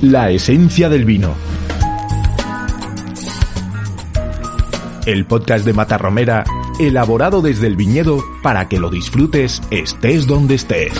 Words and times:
La 0.00 0.30
esencia 0.30 0.88
del 0.88 1.04
vino. 1.04 1.34
El 5.06 5.26
podcast 5.26 5.64
de 5.64 5.72
Matarromera, 5.72 6.44
elaborado 6.78 7.42
desde 7.42 7.66
el 7.66 7.74
viñedo 7.74 8.22
para 8.40 8.68
que 8.68 8.78
lo 8.78 8.90
disfrutes 8.90 9.60
estés 9.72 10.28
donde 10.28 10.54
estés. 10.54 10.92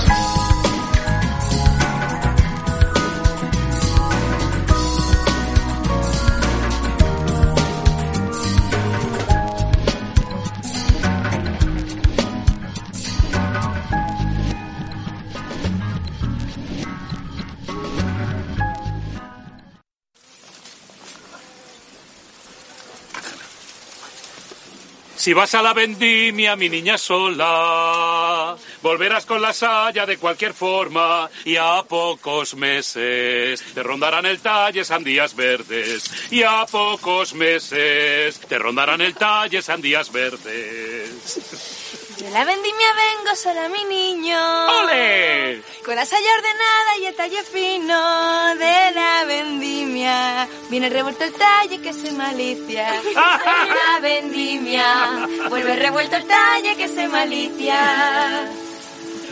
Si 25.29 25.34
vas 25.34 25.54
a 25.54 25.60
la 25.60 25.74
vendimia, 25.74 26.57
mi 26.57 26.71
niña 26.71 26.96
sola, 26.96 28.57
volverás 28.80 29.26
con 29.26 29.43
la 29.43 29.52
saya 29.52 30.07
de 30.07 30.16
cualquier 30.16 30.54
forma 30.54 31.29
y 31.45 31.54
a 31.57 31.82
pocos 31.87 32.54
meses 32.54 33.62
te 33.74 33.82
rondarán 33.82 34.24
el 34.24 34.38
talle 34.38 34.87
sandías 34.87 35.37
verdes 35.37 36.10
y 36.30 36.45
a 36.45 36.65
pocos 36.65 37.34
meses 37.34 38.40
te 38.40 38.59
rondarán 38.59 39.02
el 39.02 39.15
talle 39.16 39.60
sandías 39.60 40.10
verdes. 40.10 41.87
De 42.19 42.29
la 42.30 42.45
vendimia 42.45 42.88
vengo 42.97 43.37
sola 43.37 43.69
mi 43.69 43.85
niño. 43.85 44.37
¡Ole! 44.83 45.63
Con 45.85 45.95
la 45.95 46.05
saya 46.05 46.27
ordenada 46.37 46.99
y 47.01 47.07
el 47.07 47.15
talle 47.15 47.45
fino 47.45 48.57
de 48.57 48.91
la 48.93 49.24
vendimia. 49.24 50.49
Viene 50.69 50.89
revuelto 50.89 51.23
el 51.23 51.33
talle 51.33 51.80
que 51.80 51.93
se 51.93 52.11
malicia. 52.11 52.89
De 53.02 53.15
la 53.15 54.01
vendimia. 54.02 55.29
Vuelve 55.49 55.77
revuelto 55.77 56.16
el 56.16 56.27
talle 56.27 56.74
que 56.77 56.89
se 56.89 57.07
malicia. 57.07 58.49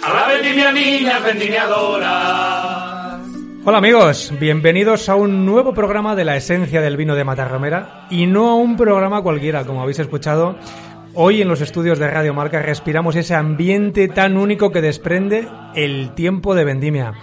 A 0.03 0.15
la 0.15 0.29
vendimia 0.29 0.71
niña, 0.71 1.19
vendimiadora. 1.19 3.19
Hola 3.65 3.79
amigos, 3.79 4.33
bienvenidos 4.39 5.09
a 5.09 5.17
un 5.17 5.45
nuevo 5.45 5.75
programa 5.75 6.15
de 6.15 6.25
la 6.25 6.37
esencia 6.37 6.81
del 6.81 6.97
vino 6.97 7.17
de 7.17 7.25
Matarromera 7.25 8.07
y 8.11 8.27
no 8.27 8.51
a 8.51 8.55
un 8.55 8.77
programa 8.77 9.23
cualquiera, 9.23 9.65
como 9.65 9.83
habéis 9.83 9.99
escuchado. 9.99 10.57
Hoy 11.19 11.41
en 11.41 11.49
los 11.49 11.63
estudios 11.63 11.99
de 11.99 12.11
Radio 12.11 12.35
Marca 12.35 12.61
respiramos 12.61 13.17
ese 13.17 13.35
ambiente 13.35 14.07
tan 14.07 14.37
único 14.37 14.71
que 14.71 14.83
desprende 14.83 15.49
el 15.75 16.11
tiempo 16.15 16.55
de 16.55 16.67
vendimia. 16.67 17.15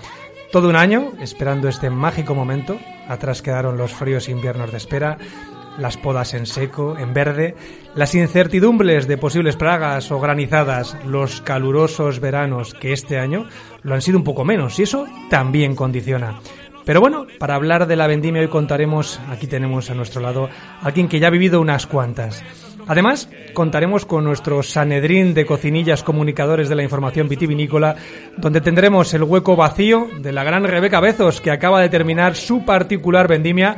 Todo 0.52 0.68
un 0.68 0.76
año 0.76 1.12
esperando 1.22 1.70
este 1.70 1.92
mágico 1.92 2.34
momento. 2.34 2.80
Atrás 3.08 3.44
quedaron 3.44 3.78
los 3.78 3.94
fríos 3.94 4.30
inviernos 4.30 4.72
de 4.72 4.78
espera, 4.78 5.20
las 5.78 5.98
podas 5.98 6.34
en 6.34 6.48
seco, 6.48 6.98
en 6.98 7.14
verde, 7.14 7.54
las 7.94 8.16
incertidumbres 8.16 9.08
de 9.08 9.20
posibles 9.20 9.58
plagas 9.58 10.12
o 10.12 10.20
granizadas, 10.20 10.98
los 11.06 11.42
calurosos 11.42 12.20
veranos 12.20 12.74
que 12.74 12.94
este 12.94 13.20
año 13.20 13.46
lo 13.84 13.94
han 13.94 14.02
sido 14.02 14.18
un 14.18 14.24
poco 14.24 14.44
menos 14.44 14.80
y 14.80 14.84
eso 14.84 15.06
también 15.30 15.76
condiciona. 15.76 16.40
Pero 16.84 17.00
bueno, 17.00 17.28
para 17.38 17.54
hablar 17.54 17.86
de 17.86 17.96
la 17.96 18.08
vendimia 18.08 18.42
hoy 18.42 18.48
contaremos, 18.48 19.20
aquí 19.30 19.46
tenemos 19.46 19.92
a 19.92 19.94
nuestro 19.94 20.20
lado 20.20 20.50
a 20.82 20.88
alguien 20.88 21.08
que 21.08 21.20
ya 21.20 21.28
ha 21.28 21.32
vivido 21.32 21.62
unas 21.62 21.86
cuantas. 21.86 22.44
Además, 22.88 23.30
contaremos 23.54 24.06
con 24.06 24.24
nuestro 24.26 24.62
Sanedrín 24.62 25.34
de 25.34 25.46
cocinillas 25.46 26.04
comunicadores 26.04 26.70
de 26.70 26.76
la 26.76 26.84
información 26.84 27.30
vitivinícola, 27.30 27.96
donde 28.38 28.62
tendremos 28.62 29.14
el 29.14 29.24
hueco 29.24 29.56
vacío 29.56 30.08
de 30.20 30.32
la 30.32 30.44
gran 30.44 30.64
Rebeca 30.66 31.00
Bezos, 31.00 31.40
que 31.40 31.52
acaba 31.52 31.82
de 31.82 31.90
terminar 31.90 32.36
su 32.36 32.66
particular 32.66 33.28
vendimia, 33.28 33.78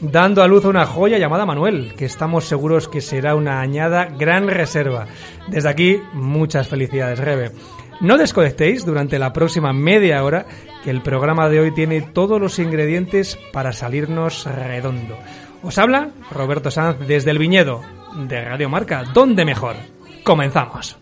dando 0.00 0.42
a 0.42 0.48
luz 0.48 0.64
una 0.66 0.84
joya 0.84 1.18
llamada 1.18 1.46
Manuel, 1.46 1.94
que 1.96 2.04
estamos 2.04 2.44
seguros 2.44 2.88
que 2.88 3.00
será 3.00 3.34
una 3.34 3.60
añada 3.60 4.06
gran 4.06 4.48
reserva. 4.48 5.06
Desde 5.48 5.68
aquí, 5.68 6.00
muchas 6.12 6.68
felicidades, 6.68 7.18
Rebe. 7.18 7.52
No 8.00 8.18
desconectéis 8.18 8.84
durante 8.84 9.18
la 9.18 9.32
próxima 9.32 9.72
media 9.72 10.22
hora, 10.22 10.46
que 10.82 10.90
el 10.90 11.00
programa 11.00 11.48
de 11.48 11.60
hoy 11.60 11.72
tiene 11.72 12.02
todos 12.02 12.40
los 12.40 12.58
ingredientes 12.58 13.38
para 13.52 13.72
salirnos 13.72 14.44
redondo. 14.44 15.16
Os 15.62 15.78
habla 15.78 16.10
Roberto 16.30 16.70
Sanz 16.70 16.98
desde 17.06 17.30
el 17.30 17.38
viñedo 17.38 17.80
de 18.14 18.44
Radio 18.44 18.68
Marca. 18.68 19.04
¿Dónde 19.12 19.44
mejor? 19.44 19.76
Comenzamos. 20.22 20.98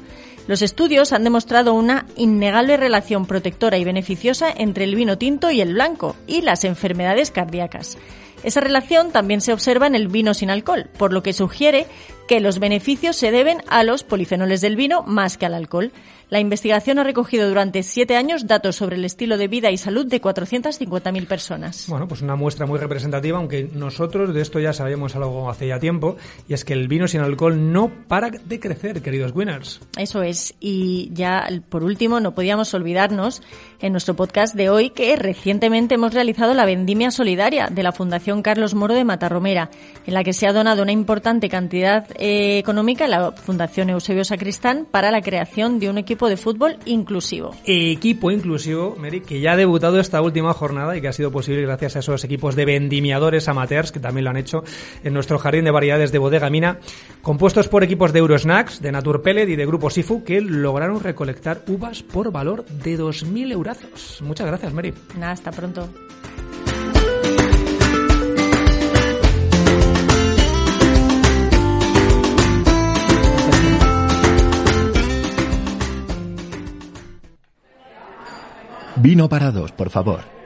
Los 0.48 0.62
estudios 0.62 1.14
han 1.14 1.24
demostrado 1.24 1.74
una 1.74 2.06
innegable 2.18 2.76
relación 2.76 3.26
protectora 3.26 3.78
y 3.78 3.86
beneficiosa 3.86 4.52
entre 4.56 4.84
el 4.84 4.96
vino 4.96 5.18
tinto 5.18 5.52
y 5.52 5.62
el 5.62 5.74
blanco 5.74 6.16
y 6.28 6.42
las 6.42 6.66
enfermedades 6.66 7.32
cardíacas. 7.32 7.98
Esa 8.44 8.60
relación 8.60 9.12
también 9.12 9.40
se 9.40 9.54
observa 9.54 9.88
en 9.88 9.96
el 9.96 10.10
vino 10.10 10.34
sin 10.34 10.50
alcohol, 10.50 10.90
por 10.98 11.14
lo 11.14 11.24
que 11.24 11.32
sugiere 11.32 11.88
que 12.28 12.40
los 12.40 12.60
beneficios 12.60 13.16
se 13.16 13.32
deben 13.32 13.62
a 13.68 13.84
los 13.84 14.04
polifenoles 14.04 14.62
del 14.62 14.76
vino 14.76 15.04
más 15.04 15.38
que 15.38 15.46
al 15.46 15.54
alcohol. 15.54 15.92
La 16.30 16.40
investigación 16.40 16.98
ha 16.98 17.04
recogido 17.04 17.48
durante 17.48 17.84
siete 17.84 18.16
años 18.16 18.48
datos 18.48 18.78
sobre 18.78 18.96
el 18.96 19.06
estilo 19.06 19.38
de 19.38 19.48
vida 19.48 19.70
y 19.70 19.78
salud 19.78 20.08
de 20.08 20.20
450.000 20.20 21.28
personas. 21.28 21.86
Bueno, 21.88 22.08
pues 22.08 22.24
una 22.24 22.36
muestra 22.36 22.66
muy 22.66 22.80
representativa, 22.80 23.38
aunque 23.38 23.70
nosotros 23.72 24.34
de 24.34 24.42
esto 24.42 24.60
ya 24.60 24.74
sabíamos 24.74 25.16
algo 25.16 25.48
hace 25.50 25.68
ya 25.68 25.80
tiempo, 25.80 26.18
y 26.48 26.56
es 26.56 26.66
que 26.66 26.74
el 26.74 26.88
vino 26.88 27.08
sin 27.08 27.22
alcohol 27.22 27.72
no 27.72 27.92
para 28.08 28.32
de 28.32 28.60
crecer, 28.60 29.04
queridos 29.04 29.32
winners. 29.36 29.80
Eso 29.96 30.24
es. 30.24 30.56
Y 30.60 31.12
ya 31.14 31.48
por 31.70 31.84
último, 31.84 32.20
no 32.20 32.34
podíamos 32.34 32.74
olvidarnos 32.74 33.44
en 33.80 33.92
nuestro 33.92 34.16
podcast 34.16 34.56
de 34.56 34.70
hoy 34.70 34.90
que 34.90 35.16
recientemente 35.16 35.96
hemos 35.96 36.16
realizado 36.16 36.56
la 36.56 36.66
vendimia 36.66 37.12
solidaria 37.12 37.68
de 37.68 37.84
la 37.84 37.92
Fundación 37.92 38.42
Carlos 38.42 38.74
Moro 38.74 38.96
de 38.96 39.04
Matarromera, 39.04 39.70
en 40.08 40.16
la 40.16 40.24
que 40.24 40.34
se 40.34 40.48
ha 40.48 40.54
donado 40.54 40.82
una 40.82 40.94
importante 40.94 41.48
cantidad 41.48 42.08
eh, 42.26 42.58
económica 42.58 43.06
la 43.06 43.34
Fundación 43.34 43.90
Eusebio 43.90 44.24
Sacristán 44.24 44.88
para 44.90 45.12
la 45.12 45.22
creación 45.22 45.78
de 45.78 45.90
un 45.90 45.98
equipo 45.98 46.30
de 46.30 46.38
fútbol 46.38 46.78
inclusivo. 46.86 47.54
Equipo 47.66 48.32
inclusivo, 48.32 48.96
Mary, 48.98 49.20
que 49.20 49.42
ya 49.42 49.52
ha 49.52 49.56
debutado 49.58 50.00
esta 50.00 50.22
última 50.22 50.54
jornada 50.54 50.96
y 50.96 51.02
que 51.02 51.10
ha 51.10 51.12
sido 51.12 51.34
posible 51.34 51.64
gracias 51.64 51.98
a 51.98 52.00
esos 52.00 52.24
equipos 52.24 52.56
de 52.56 52.64
vendimiadores 52.64 53.50
amateurs 53.50 53.92
que 53.92 54.00
también 54.00 54.24
lo 54.24 54.30
han 54.30 54.38
hecho 54.38 54.64
en 55.04 55.14
nuestro 55.14 55.38
jardín 55.38 55.66
de 55.66 55.72
variedades 55.72 56.14
de 56.14 56.20
bodega 56.20 56.50
mina, 56.50 56.80
compuestos 57.22 57.68
por 57.68 57.84
equipos 57.84 58.14
de 58.14 58.20
Eurosnacks, 58.20 58.82
de 58.82 58.94
Naturpellet 58.94 59.50
y 59.50 59.58
de 59.58 59.66
Grupo 59.66 59.90
Sifu 59.90 60.24
que 60.24 60.40
lograron 60.40 61.02
recolectar 61.02 61.62
uvas 61.68 62.04
por 62.04 62.32
valor 62.32 62.64
de 62.66 62.98
2.000 62.98 63.52
eurazos. 63.52 64.22
Muchas 64.22 64.48
gracias, 64.48 64.72
Mary. 64.72 64.94
Nada, 65.18 65.34
hasta 65.34 65.52
pronto. 65.52 65.90
Vino 78.96 79.28
para 79.28 79.52
dos, 79.52 79.72
por 79.72 79.90
favor. 79.90 80.43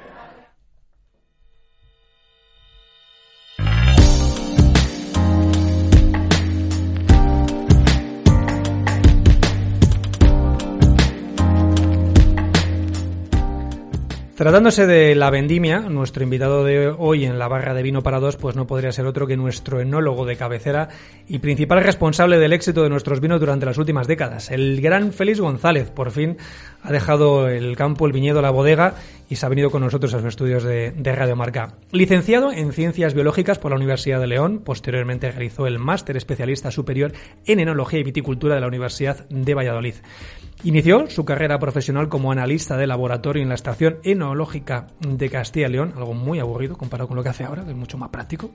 Tratándose 14.37 14.85
de 14.85 15.15
la 15.15 15.31
vendimia, 15.31 15.79
nuestro 15.79 16.21
invitado 16.21 16.63
de 16.63 16.89
hoy 16.89 17.25
en 17.25 17.39
la 17.39 17.47
barra 17.47 17.73
de 17.73 17.81
vino 17.81 18.03
para 18.03 18.19
dos, 18.19 18.37
pues 18.37 18.55
no 18.55 18.67
podría 18.67 18.91
ser 18.91 19.07
otro 19.07 19.25
que 19.25 19.35
nuestro 19.35 19.81
enólogo 19.81 20.27
de 20.27 20.35
cabecera 20.35 20.89
y 21.27 21.39
principal 21.39 21.83
responsable 21.83 22.37
del 22.37 22.53
éxito 22.53 22.83
de 22.83 22.89
nuestros 22.89 23.19
vinos 23.19 23.39
durante 23.39 23.65
las 23.65 23.79
últimas 23.79 24.05
décadas, 24.05 24.51
el 24.51 24.79
gran 24.79 25.11
Félix 25.11 25.39
González. 25.39 25.89
Por 25.89 26.11
fin 26.11 26.37
ha 26.83 26.91
dejado 26.91 27.49
el 27.49 27.75
campo, 27.75 28.05
el 28.05 28.11
viñedo, 28.11 28.43
la 28.43 28.51
bodega 28.51 28.93
y 29.29 29.35
se 29.35 29.45
ha 29.45 29.49
venido 29.49 29.69
con 29.69 29.81
nosotros 29.81 30.13
a 30.13 30.19
sus 30.19 30.29
estudios 30.29 30.63
de, 30.63 30.91
de 30.91 31.15
Radio 31.15 31.35
Marca. 31.35 31.73
Licenciado 31.91 32.51
en 32.51 32.71
Ciencias 32.71 33.13
Biológicas 33.13 33.59
por 33.59 33.71
la 33.71 33.77
Universidad 33.77 34.19
de 34.19 34.27
León, 34.27 34.61
posteriormente 34.63 35.31
realizó 35.31 35.67
el 35.67 35.79
máster 35.79 36.17
especialista 36.17 36.71
superior 36.71 37.13
en 37.45 37.59
Enología 37.59 37.99
y 37.99 38.03
Viticultura 38.03 38.55
de 38.55 38.61
la 38.61 38.67
Universidad 38.67 39.27
de 39.29 39.53
Valladolid. 39.53 39.95
Inició 40.63 41.07
su 41.07 41.23
carrera 41.23 41.59
profesional 41.59 42.09
como 42.09 42.31
analista 42.31 42.77
de 42.77 42.87
laboratorio 42.87 43.43
en 43.43 43.49
la 43.49 43.55
Estación 43.55 43.99
Enológica 44.03 44.87
de 44.99 45.29
Castilla 45.29 45.67
y 45.67 45.71
León, 45.71 45.93
algo 45.95 46.13
muy 46.13 46.39
aburrido 46.39 46.77
comparado 46.77 47.07
con 47.07 47.17
lo 47.17 47.23
que 47.23 47.29
hace 47.29 47.43
ahora, 47.43 47.63
que 47.63 47.71
es 47.71 47.77
mucho 47.77 47.97
más 47.97 48.09
práctico. 48.09 48.51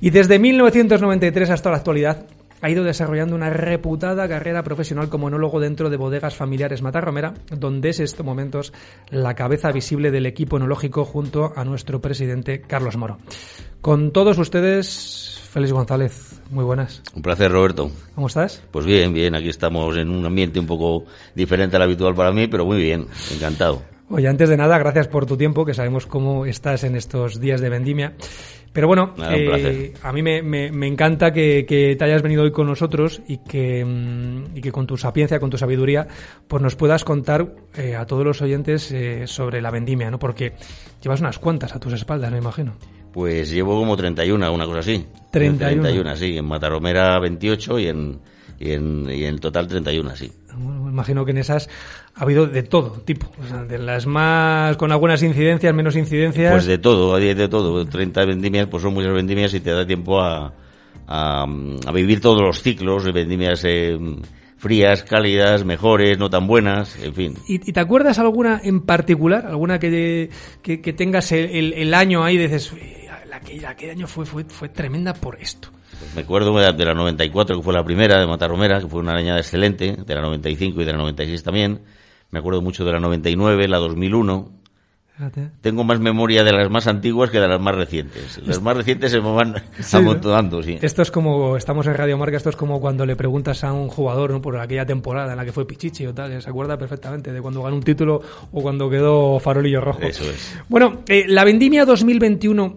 Y 0.00 0.10
desde 0.10 0.38
1993 0.38 1.50
hasta 1.50 1.70
la 1.70 1.76
actualidad 1.76 2.26
ha 2.60 2.70
ido 2.70 2.84
desarrollando 2.84 3.34
una 3.34 3.50
reputada 3.50 4.28
carrera 4.28 4.62
profesional 4.62 5.08
como 5.08 5.28
enólogo 5.28 5.60
dentro 5.60 5.90
de 5.90 5.96
bodegas 5.96 6.36
familiares 6.36 6.82
Matarromera, 6.82 7.34
donde 7.50 7.90
es 7.90 7.98
en 7.98 8.04
estos 8.04 8.24
momentos 8.24 8.72
la 9.10 9.34
cabeza 9.34 9.72
visible 9.72 10.10
del 10.10 10.26
equipo 10.26 10.56
enológico 10.56 11.04
junto 11.04 11.52
a 11.56 11.64
nuestro 11.64 12.00
presidente 12.00 12.60
Carlos 12.60 12.96
Moro. 12.96 13.18
Con 13.80 14.10
todos 14.10 14.38
ustedes, 14.38 15.40
Félix 15.50 15.72
González, 15.72 16.42
muy 16.50 16.64
buenas. 16.64 17.02
Un 17.14 17.22
placer, 17.22 17.50
Roberto. 17.50 17.90
¿Cómo 18.14 18.26
estás? 18.26 18.62
Pues 18.70 18.84
bien, 18.84 19.12
bien, 19.12 19.34
aquí 19.34 19.48
estamos 19.48 19.96
en 19.96 20.10
un 20.10 20.24
ambiente 20.26 20.58
un 20.58 20.66
poco 20.66 21.04
diferente 21.34 21.76
al 21.76 21.82
habitual 21.82 22.14
para 22.14 22.32
mí, 22.32 22.48
pero 22.48 22.66
muy 22.66 22.78
bien, 22.78 23.06
encantado. 23.32 23.95
Oye, 24.08 24.28
antes 24.28 24.48
de 24.48 24.56
nada, 24.56 24.78
gracias 24.78 25.08
por 25.08 25.26
tu 25.26 25.36
tiempo, 25.36 25.64
que 25.64 25.74
sabemos 25.74 26.06
cómo 26.06 26.46
estás 26.46 26.84
en 26.84 26.94
estos 26.94 27.40
días 27.40 27.60
de 27.60 27.68
vendimia. 27.70 28.14
Pero 28.72 28.86
bueno, 28.88 29.14
Nada, 29.16 29.34
un 29.34 29.42
eh, 29.42 29.94
a 30.02 30.12
mí 30.12 30.22
me, 30.22 30.42
me- 30.42 30.70
me 30.70 30.86
encanta 30.86 31.32
que, 31.32 31.64
que 31.66 31.96
te 31.96 32.04
hayas 32.04 32.22
venido 32.22 32.42
hoy 32.42 32.52
con 32.52 32.66
nosotros 32.66 33.22
y 33.26 33.38
que, 33.38 33.84
mm, 33.84 34.56
y 34.56 34.60
que 34.60 34.70
con 34.70 34.86
tu 34.86 34.96
sapiencia, 34.96 35.40
con 35.40 35.48
tu 35.50 35.56
sabiduría, 35.58 36.06
pues 36.46 36.62
nos 36.62 36.76
puedas 36.76 37.02
contar 37.02 37.54
eh, 37.74 37.96
a 37.96 38.04
todos 38.06 38.24
los 38.24 38.42
oyentes 38.42 38.92
eh, 38.92 39.26
sobre 39.26 39.60
la 39.62 39.70
vendimia, 39.70 40.10
¿no? 40.10 40.18
Porque 40.18 40.52
llevas 41.02 41.20
unas 41.20 41.38
cuantas 41.38 41.74
a 41.74 41.80
tus 41.80 41.94
espaldas, 41.94 42.30
me 42.30 42.38
imagino. 42.38 42.74
Pues 43.12 43.50
llevo 43.50 43.78
como 43.80 43.96
31, 43.96 44.52
una 44.52 44.66
cosa 44.66 44.80
así. 44.80 45.06
31. 45.32 45.82
31, 45.82 46.16
sí. 46.16 46.36
En 46.36 46.44
Mataromera 46.44 47.18
28 47.18 47.78
y 47.78 47.86
en, 47.88 48.18
y 48.60 48.72
en, 48.72 49.08
y 49.10 49.24
en 49.24 49.38
total 49.38 49.66
31, 49.66 50.14
sí. 50.16 50.30
Bueno, 50.56 50.84
me 50.84 50.90
imagino 50.90 51.24
que 51.24 51.30
en 51.32 51.38
esas 51.38 51.68
ha 52.14 52.22
habido 52.22 52.46
de 52.46 52.62
todo 52.62 52.92
tipo, 53.04 53.26
o 53.42 53.46
sea, 53.46 53.64
de 53.64 53.78
las 53.78 54.06
más 54.06 54.76
con 54.76 54.90
algunas 54.92 55.22
incidencias, 55.22 55.74
menos 55.74 55.96
incidencias. 55.96 56.52
Pues 56.52 56.66
de 56.66 56.78
todo, 56.78 57.14
hay 57.14 57.34
de 57.34 57.48
todo. 57.48 57.84
30 57.84 58.24
vendimias, 58.24 58.66
pues 58.68 58.82
son 58.82 58.94
muchas 58.94 59.12
vendimias 59.12 59.52
y 59.54 59.60
te 59.60 59.70
da 59.70 59.86
tiempo 59.86 60.20
a, 60.20 60.52
a, 61.06 61.42
a 61.86 61.92
vivir 61.92 62.20
todos 62.20 62.42
los 62.42 62.62
ciclos 62.62 63.04
de 63.04 63.12
vendimias 63.12 63.62
eh, 63.64 63.98
frías, 64.58 65.02
cálidas, 65.04 65.64
mejores, 65.64 66.18
no 66.18 66.30
tan 66.30 66.46
buenas, 66.46 66.96
en 67.02 67.14
fin. 67.14 67.34
¿Y, 67.46 67.54
y 67.68 67.72
te 67.72 67.80
acuerdas 67.80 68.18
alguna 68.18 68.60
en 68.64 68.80
particular? 68.80 69.46
¿Alguna 69.46 69.78
que, 69.78 70.30
que, 70.62 70.80
que 70.80 70.92
tengas 70.94 71.30
el, 71.32 71.50
el- 71.50 71.72
el 71.74 71.94
año 71.94 72.24
ahí 72.24 72.36
y 72.36 72.38
dices, 72.38 72.72
"Uy, 73.36 73.40
la 73.40 73.40
que, 73.40 73.60
la 73.60 73.76
que 73.76 73.90
año 73.90 74.06
fue, 74.06 74.24
fue, 74.26 74.44
fue 74.44 74.68
tremenda 74.68 75.14
por 75.14 75.40
esto? 75.40 75.68
Pues 75.98 76.14
me 76.14 76.22
acuerdo 76.22 76.54
de 76.58 76.64
la- 76.66 76.72
de 76.72 76.84
la 76.84 76.94
94, 76.94 77.56
que 77.56 77.62
fue 77.62 77.72
la 77.72 77.84
primera, 77.84 78.18
de 78.20 78.26
Matarromera, 78.26 78.80
que 78.80 78.86
fue 78.88 79.00
una 79.00 79.12
arañada 79.12 79.38
excelente, 79.38 79.96
de 80.04 80.14
la 80.14 80.20
95 80.20 80.80
y 80.82 80.84
de 80.84 80.92
la 80.92 80.98
96 80.98 81.42
también. 81.42 81.80
Me 82.30 82.38
acuerdo 82.40 82.60
mucho 82.60 82.84
de 82.84 82.92
la 82.92 83.00
99, 83.00 83.68
la 83.68 83.78
2001. 83.78 84.50
Fíjate. 85.16 85.48
Tengo 85.62 85.82
más 85.82 85.98
memoria 85.98 86.44
de 86.44 86.52
las 86.52 86.68
más 86.68 86.86
antiguas 86.86 87.30
que 87.30 87.40
de 87.40 87.48
las 87.48 87.58
más 87.58 87.74
recientes. 87.74 88.38
Las 88.44 88.60
más 88.60 88.76
recientes 88.76 89.10
se 89.12 89.18
me 89.22 89.32
van 89.32 89.54
Sí, 89.80 89.96
amontonando, 89.96 90.62
sí. 90.62 90.76
Esto 90.82 91.00
es 91.00 91.10
como, 91.10 91.56
estamos 91.56 91.86
en 91.86 91.94
Radio 91.94 92.18
Marca, 92.18 92.36
esto 92.36 92.50
es 92.50 92.56
como 92.56 92.82
cuando 92.82 93.06
le 93.06 93.16
preguntas 93.16 93.64
a 93.64 93.72
un 93.72 93.88
jugador 93.88 94.30
¿no? 94.32 94.42
por 94.42 94.58
aquella 94.58 94.84
temporada 94.84 95.30
en 95.32 95.38
la 95.38 95.46
que 95.46 95.52
fue 95.52 95.66
Pichichi 95.66 96.04
o 96.06 96.12
tal, 96.12 96.32
que 96.32 96.42
se 96.42 96.50
acuerda 96.50 96.76
perfectamente 96.76 97.32
de 97.32 97.40
cuando 97.40 97.62
ganó 97.62 97.76
un 97.76 97.82
título 97.82 98.20
o 98.52 98.60
cuando 98.60 98.90
quedó 98.90 99.40
farolillo 99.40 99.80
rojo. 99.80 100.02
Eso 100.02 100.24
es. 100.24 100.54
Bueno, 100.68 101.00
eh, 101.08 101.24
la 101.26 101.44
vendimia 101.44 101.86
2021 101.86 102.76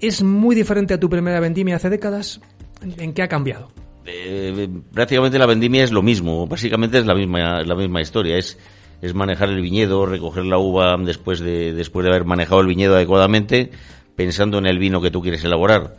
es 0.00 0.22
muy 0.22 0.54
diferente 0.54 0.94
a 0.94 1.00
tu 1.00 1.08
primera 1.08 1.40
vendimia 1.40 1.76
hace 1.76 1.90
décadas. 1.90 2.40
¿En- 2.82 3.00
¿En 3.00 3.12
qué 3.12 3.22
ha 3.22 3.28
cambiado? 3.28 3.68
Eh, 4.06 4.68
prácticamente 4.92 5.38
la 5.38 5.46
vendimia 5.46 5.82
es 5.82 5.90
lo 5.92 6.02
mismo, 6.02 6.46
básicamente 6.46 6.98
es 6.98 7.06
la 7.06 7.14
misma, 7.14 7.62
la 7.62 7.74
misma 7.74 8.00
historia, 8.00 8.36
es, 8.38 8.56
es 9.02 9.14
manejar 9.14 9.48
el 9.48 9.60
viñedo, 9.60 10.06
recoger 10.06 10.44
la 10.44 10.58
uva 10.58 10.96
después 10.98 11.40
de, 11.40 11.72
después 11.72 12.04
de 12.04 12.10
haber 12.10 12.24
manejado 12.24 12.60
el 12.60 12.68
viñedo 12.68 12.94
adecuadamente, 12.94 13.70
pensando 14.14 14.58
en 14.58 14.66
el 14.66 14.78
vino 14.78 15.00
que 15.00 15.10
tú 15.10 15.22
quieres 15.22 15.42
elaborar. 15.44 15.96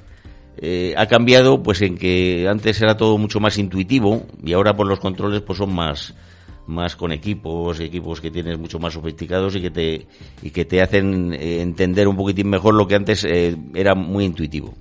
Eh, 0.60 0.94
ha 0.98 1.06
cambiado 1.08 1.62
pues 1.62 1.82
en 1.82 1.98
que 1.98 2.48
antes 2.50 2.82
era 2.82 2.98
todo 2.98 3.18
mucho 3.18 3.40
más 3.40 3.58
intuitivo 3.58 4.26
y 4.44 4.54
ahora 4.54 4.76
por 4.76 4.88
los 4.88 5.00
controles 5.00 5.42
pues 5.42 5.60
son 5.60 5.76
más 5.76 6.16
más 6.68 6.96
con 6.96 7.12
equipos, 7.12 7.80
equipos 7.80 8.22
que 8.22 8.31
tienes 8.31 8.60
mucho 8.60 8.80
más 8.80 8.94
sofisticados 8.94 9.56
y 9.56 9.62
que 9.62 9.72
te 9.72 10.08
y 10.42 10.52
que 10.52 10.66
te 10.66 10.81
hacen 10.81 11.34
eh, 11.34 11.62
entender 11.62 12.08
un 12.08 12.16
poquitín 12.16 12.50
mejor 12.50 12.74
lo 12.74 12.88
que 12.88 12.96
antes 12.96 13.24
eh, 13.24 13.56
era 13.74 13.96
muy 13.96 14.25
intuitivo. 14.25 14.74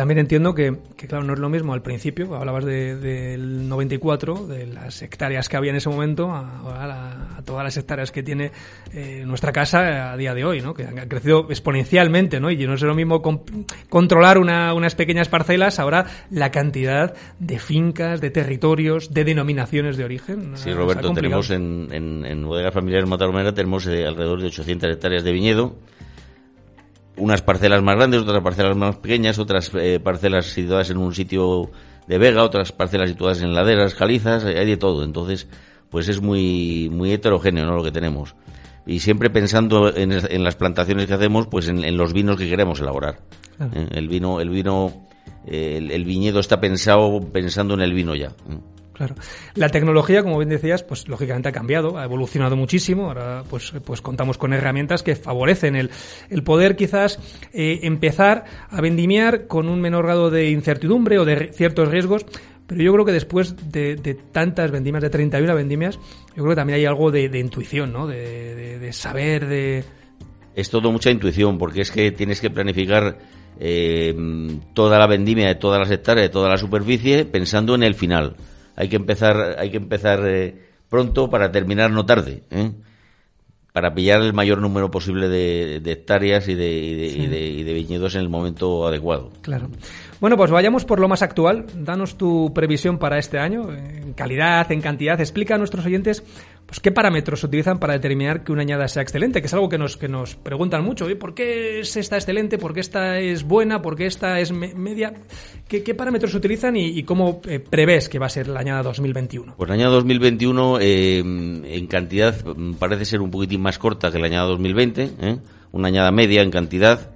También 0.00 0.16
entiendo 0.16 0.54
que, 0.54 0.78
que, 0.96 1.06
claro, 1.06 1.24
no 1.24 1.34
es 1.34 1.38
lo 1.38 1.50
mismo 1.50 1.74
al 1.74 1.82
principio, 1.82 2.34
hablabas 2.34 2.64
de- 2.64 2.96
del 2.96 3.68
94, 3.68 4.46
de 4.46 4.66
las 4.66 5.02
hectáreas 5.02 5.50
que 5.50 5.58
había 5.58 5.72
en 5.72 5.76
ese 5.76 5.90
momento, 5.90 6.30
a, 6.30 6.82
a 6.82 6.86
la- 6.86 7.36
a 7.36 7.42
todas 7.42 7.64
las 7.64 7.76
hectáreas 7.76 8.10
que 8.10 8.22
tiene 8.22 8.50
eh, 8.94 9.24
nuestra 9.26 9.52
casa 9.52 10.10
a 10.12 10.16
día 10.16 10.32
de 10.32 10.42
hoy, 10.46 10.62
¿no? 10.62 10.72
que 10.72 10.84
han 10.86 11.06
crecido 11.06 11.48
exponencialmente, 11.50 12.40
¿no? 12.40 12.50
y 12.50 12.56
no 12.66 12.72
es 12.72 12.80
lo 12.80 12.94
mismo 12.94 13.20
con- 13.20 13.42
controlar 13.90 14.38
una- 14.38 14.72
unas 14.72 14.94
pequeñas 14.94 15.28
parcelas, 15.28 15.78
ahora 15.78 16.06
la 16.30 16.50
cantidad 16.50 17.14
de 17.38 17.58
fincas, 17.58 18.22
de 18.22 18.30
territorios, 18.30 19.12
de 19.12 19.24
denominaciones 19.24 19.98
de 19.98 20.04
origen. 20.04 20.52
Sí, 20.56 20.70
eh, 20.70 20.74
Roberto, 20.74 21.12
tenemos 21.12 21.50
en, 21.50 21.88
en, 21.92 22.24
en 22.24 22.42
Bodegas 22.46 22.72
Familiares 22.72 23.06
Mataromera 23.06 23.52
tenemos 23.52 23.86
eh, 23.86 24.06
alrededor 24.06 24.40
de 24.40 24.46
800 24.46 24.92
hectáreas 24.94 25.24
de 25.24 25.32
viñedo, 25.32 25.76
unas 27.20 27.42
parcelas 27.42 27.82
más 27.82 27.96
grandes, 27.96 28.22
otras 28.22 28.42
parcelas 28.42 28.76
más 28.76 28.96
pequeñas, 28.96 29.38
otras 29.38 29.70
eh, 29.74 30.00
parcelas 30.00 30.46
situadas 30.46 30.90
en 30.90 30.96
un 30.96 31.14
sitio 31.14 31.70
de 32.06 32.18
vega, 32.18 32.42
otras 32.42 32.72
parcelas 32.72 33.10
situadas 33.10 33.42
en 33.42 33.54
laderas, 33.54 33.94
calizas, 33.94 34.44
hay 34.44 34.66
de 34.66 34.76
todo. 34.76 35.04
Entonces, 35.04 35.46
pues 35.90 36.08
es 36.08 36.20
muy, 36.20 36.88
muy 36.90 37.12
heterogéneo 37.12 37.66
¿no? 37.66 37.76
lo 37.76 37.84
que 37.84 37.92
tenemos. 37.92 38.34
Y 38.86 39.00
siempre 39.00 39.30
pensando 39.30 39.94
en, 39.94 40.42
las 40.42 40.56
plantaciones 40.56 41.06
que 41.06 41.14
hacemos, 41.14 41.46
pues 41.46 41.68
en, 41.68 41.84
en 41.84 41.96
los 41.96 42.12
vinos 42.12 42.36
que 42.36 42.48
queremos 42.48 42.80
elaborar. 42.80 43.20
Claro. 43.56 43.72
Eh, 43.74 43.88
El 43.92 44.08
vino, 44.08 44.40
el 44.40 44.48
vino, 44.48 45.06
eh, 45.46 45.76
el, 45.76 45.90
el 45.90 46.04
viñedo 46.04 46.40
está 46.40 46.60
pensado 46.60 47.20
pensando 47.32 47.74
en 47.74 47.82
el 47.82 47.92
vino 47.92 48.14
ya. 48.14 48.32
Claro. 49.00 49.14
La 49.54 49.70
tecnología, 49.70 50.22
como 50.22 50.36
bien 50.36 50.50
decías, 50.50 50.82
pues 50.82 51.08
lógicamente 51.08 51.48
ha 51.48 51.52
cambiado, 51.52 51.96
ha 51.96 52.04
evolucionado 52.04 52.54
muchísimo. 52.54 53.06
Ahora, 53.06 53.44
pues, 53.48 53.72
pues 53.82 54.02
contamos 54.02 54.36
con 54.36 54.52
herramientas 54.52 55.02
que 55.02 55.16
favorecen 55.16 55.74
el, 55.74 55.90
el 56.28 56.42
poder 56.42 56.76
quizás 56.76 57.18
eh, 57.54 57.80
empezar 57.84 58.44
a 58.68 58.78
vendimiar 58.82 59.46
con 59.46 59.70
un 59.70 59.80
menor 59.80 60.04
grado 60.04 60.28
de 60.30 60.50
incertidumbre 60.50 61.18
o 61.18 61.24
de 61.24 61.50
ciertos 61.54 61.88
riesgos. 61.88 62.26
Pero 62.66 62.82
yo 62.82 62.92
creo 62.92 63.06
que 63.06 63.12
después 63.12 63.56
de, 63.72 63.96
tantas 64.32 64.70
vendimias, 64.70 65.02
de 65.02 65.08
31 65.08 65.54
vendimias, 65.54 65.96
yo 66.36 66.42
creo 66.42 66.50
que 66.50 66.56
también 66.56 66.78
hay 66.78 66.84
algo 66.84 67.10
de, 67.10 67.30
de 67.30 67.38
intuición, 67.38 67.94
¿no? 67.94 68.06
De, 68.06 68.54
de- 68.54 68.78
de 68.80 68.92
saber, 68.92 69.46
de... 69.46 69.82
Es 70.54 70.68
todo 70.68 70.92
mucha 70.92 71.10
intuición, 71.10 71.56
porque 71.56 71.80
es 71.80 71.90
que 71.90 72.12
tienes 72.12 72.38
que 72.42 72.50
planificar 72.50 73.16
eh, 73.58 74.14
toda 74.74 74.98
la 74.98 75.06
vendimia 75.06 75.48
de 75.48 75.54
todas 75.54 75.80
las 75.80 75.90
hectáreas, 75.90 76.26
de 76.26 76.32
toda 76.32 76.50
la 76.50 76.58
superficie, 76.58 77.24
pensando 77.24 77.74
en 77.74 77.82
el 77.82 77.94
final. 77.94 78.36
Hay 78.76 78.88
que 78.88 78.96
empezar, 78.96 79.56
hay 79.58 79.70
que 79.70 79.76
empezar 79.76 80.20
eh, 80.26 80.54
pronto 80.88 81.28
para 81.30 81.50
terminar 81.50 81.90
no 81.90 82.06
tarde. 82.06 82.42
¿eh? 82.50 82.72
para 83.72 83.94
pillar 83.94 84.20
el 84.20 84.32
mayor 84.32 84.60
número 84.60 84.90
posible 84.90 85.28
de, 85.28 85.76
hectáreas 85.84 86.48
y 86.48 86.54
de, 86.54 86.70
y 86.70 87.62
de, 87.62 87.72
viñedos 87.72 88.14
en 88.14 88.22
el 88.22 88.28
momento 88.28 88.86
adecuado. 88.86 89.30
Claro. 89.42 89.68
Bueno, 90.20 90.36
pues 90.36 90.50
vayamos 90.50 90.84
por 90.84 91.00
lo 91.00 91.08
más 91.08 91.22
actual. 91.22 91.66
Danos 91.74 92.18
tu 92.18 92.52
previsión 92.52 92.98
para 92.98 93.18
este 93.18 93.38
año, 93.38 93.72
en 93.72 94.12
calidad, 94.12 94.70
en 94.72 94.80
cantidad. 94.80 95.20
Explica 95.20 95.54
a 95.54 95.58
nuestros 95.58 95.86
oyentes 95.86 96.24
pues, 96.70 96.78
qué 96.78 96.92
parámetros 96.92 97.40
se 97.40 97.46
utilizan 97.46 97.80
para 97.80 97.94
determinar 97.94 98.44
que 98.44 98.52
una 98.52 98.62
añada 98.62 98.86
sea 98.86 99.02
excelente, 99.02 99.40
que 99.40 99.48
es 99.48 99.54
algo 99.54 99.68
que 99.68 99.76
nos, 99.76 99.96
que 99.96 100.06
nos 100.06 100.36
preguntan 100.36 100.84
mucho. 100.84 101.06
¿Por 101.18 101.34
qué 101.34 101.80
es 101.80 101.96
esta 101.96 102.14
excelente? 102.14 102.58
¿Por 102.58 102.72
qué 102.72 102.78
esta 102.78 103.18
es 103.18 103.42
buena? 103.42 103.82
¿Por 103.82 103.96
qué 103.96 104.06
esta 104.06 104.38
es 104.38 104.52
media? 104.52 105.12
¿Qué, 105.66 105.94
parámetros 105.96 106.30
se 106.30 106.36
utilizan 106.36 106.76
y, 106.76 107.02
cómo 107.02 107.40
eh, 107.48 107.64
que 108.08 108.18
va 108.20 108.26
a 108.26 108.28
ser 108.28 108.46
la 108.46 108.60
añada 108.60 108.84
2021? 108.84 109.54
Pues 109.56 109.68
la 109.68 109.74
añada 109.74 109.90
2021 109.90 110.78
eh, 110.80 111.18
en 111.18 111.86
cantidad 111.88 112.36
parece 112.78 113.04
ser 113.04 113.20
un 113.20 113.32
poquitín 113.32 113.62
más 113.62 113.76
corta 113.76 114.12
que 114.12 114.20
la 114.20 114.26
añada 114.26 114.46
2020, 114.46 115.10
¿eh? 115.20 115.38
una 115.72 115.88
añada 115.88 116.12
media 116.12 116.42
en 116.42 116.52
cantidad 116.52 117.10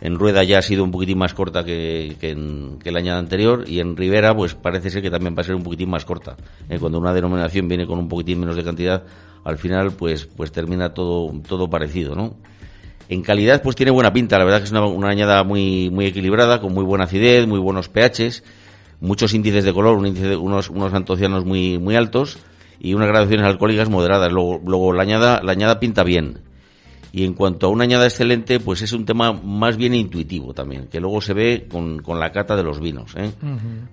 en 0.00 0.18
Rueda 0.18 0.44
ya 0.44 0.58
ha 0.58 0.62
sido 0.62 0.84
un 0.84 0.90
poquitín 0.90 1.18
más 1.18 1.34
corta 1.34 1.64
que, 1.64 2.16
que, 2.20 2.30
en, 2.30 2.78
que 2.82 2.90
el 2.90 2.96
año 2.96 3.14
anterior 3.14 3.64
y 3.66 3.80
en 3.80 3.96
Rivera 3.96 4.34
pues 4.34 4.54
parece 4.54 4.90
ser 4.90 5.02
que 5.02 5.10
también 5.10 5.34
va 5.36 5.40
a 5.40 5.44
ser 5.44 5.54
un 5.54 5.62
poquitín 5.62 5.88
más 5.88 6.04
corta. 6.04 6.36
Eh, 6.68 6.78
cuando 6.78 6.98
una 6.98 7.12
denominación 7.12 7.68
viene 7.68 7.86
con 7.86 7.98
un 7.98 8.08
poquitín 8.08 8.40
menos 8.40 8.56
de 8.56 8.64
cantidad, 8.64 9.04
al 9.44 9.58
final 9.58 9.92
pues 9.92 10.26
pues 10.26 10.52
termina 10.52 10.92
todo 10.92 11.32
todo 11.48 11.70
parecido, 11.70 12.14
¿no? 12.14 12.34
En 13.08 13.22
calidad 13.22 13.62
pues 13.62 13.76
tiene 13.76 13.92
buena 13.92 14.12
pinta, 14.12 14.38
la 14.38 14.44
verdad 14.44 14.58
que 14.58 14.64
es 14.64 14.72
una, 14.72 14.84
una 14.84 15.08
añada 15.08 15.42
muy 15.44 15.90
muy 15.90 16.06
equilibrada, 16.06 16.60
con 16.60 16.74
muy 16.74 16.84
buena 16.84 17.04
acidez, 17.04 17.46
muy 17.46 17.58
buenos 17.58 17.88
pHs, 17.88 18.42
muchos 19.00 19.32
índices 19.32 19.64
de 19.64 19.72
color, 19.72 19.96
un 19.96 20.08
índice 20.08 20.28
de, 20.28 20.36
unos 20.36 20.68
unos 20.68 20.92
antocianos 20.92 21.46
muy 21.46 21.78
muy 21.78 21.96
altos 21.96 22.38
y 22.78 22.92
unas 22.92 23.08
graduaciones 23.08 23.46
alcohólicas 23.46 23.88
moderadas. 23.88 24.30
Luego, 24.30 24.60
luego 24.66 24.92
la 24.92 25.04
añada 25.04 25.40
la 25.42 25.52
añada 25.52 25.80
pinta 25.80 26.04
bien 26.04 26.45
y 27.16 27.24
en 27.24 27.32
cuanto 27.32 27.66
a 27.66 27.70
una 27.70 27.84
añada 27.84 28.04
excelente, 28.04 28.60
pues 28.60 28.82
es 28.82 28.92
un 28.92 29.06
tema 29.06 29.32
más 29.32 29.78
bien 29.78 29.94
intuitivo 29.94 30.52
también, 30.52 30.88
que 30.88 31.00
luego 31.00 31.22
se 31.22 31.32
ve 31.32 31.66
con, 31.66 32.02
con 32.02 32.20
la 32.20 32.30
cata 32.30 32.54
de 32.54 32.62
los 32.62 32.78
vinos, 32.78 33.14
¿eh? 33.16 33.32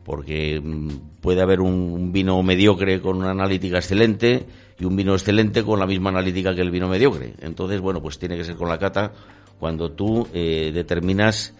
porque 0.04 0.60
mm, 0.62 1.22
puede 1.22 1.42
haber 1.42 1.62
un, 1.62 2.12
vino 2.12 2.44
mediocre 2.44 3.00
con 3.00 3.16
una 3.16 3.32
analítica 3.32 3.78
excelente 3.78 4.46
y 4.78 4.84
un 4.84 4.98
vino 4.98 5.14
excelente 5.14 5.64
con 5.64 5.80
la 5.80 5.86
misma 5.86 6.10
analítica 6.10 6.54
que 6.54 6.60
el 6.60 6.70
vino 6.70 6.90
mediocre. 6.90 7.36
Entonces, 7.40 7.80
bueno, 7.80 8.02
pues 8.02 8.20
tiene 8.20 8.36
que 8.36 8.44
ser 8.44 8.58
con 8.58 8.68
la 8.68 8.78
cata 8.78 9.14
cuando 9.58 9.94
tú 9.94 10.28
eh, 10.34 10.72
determinas 10.74 11.54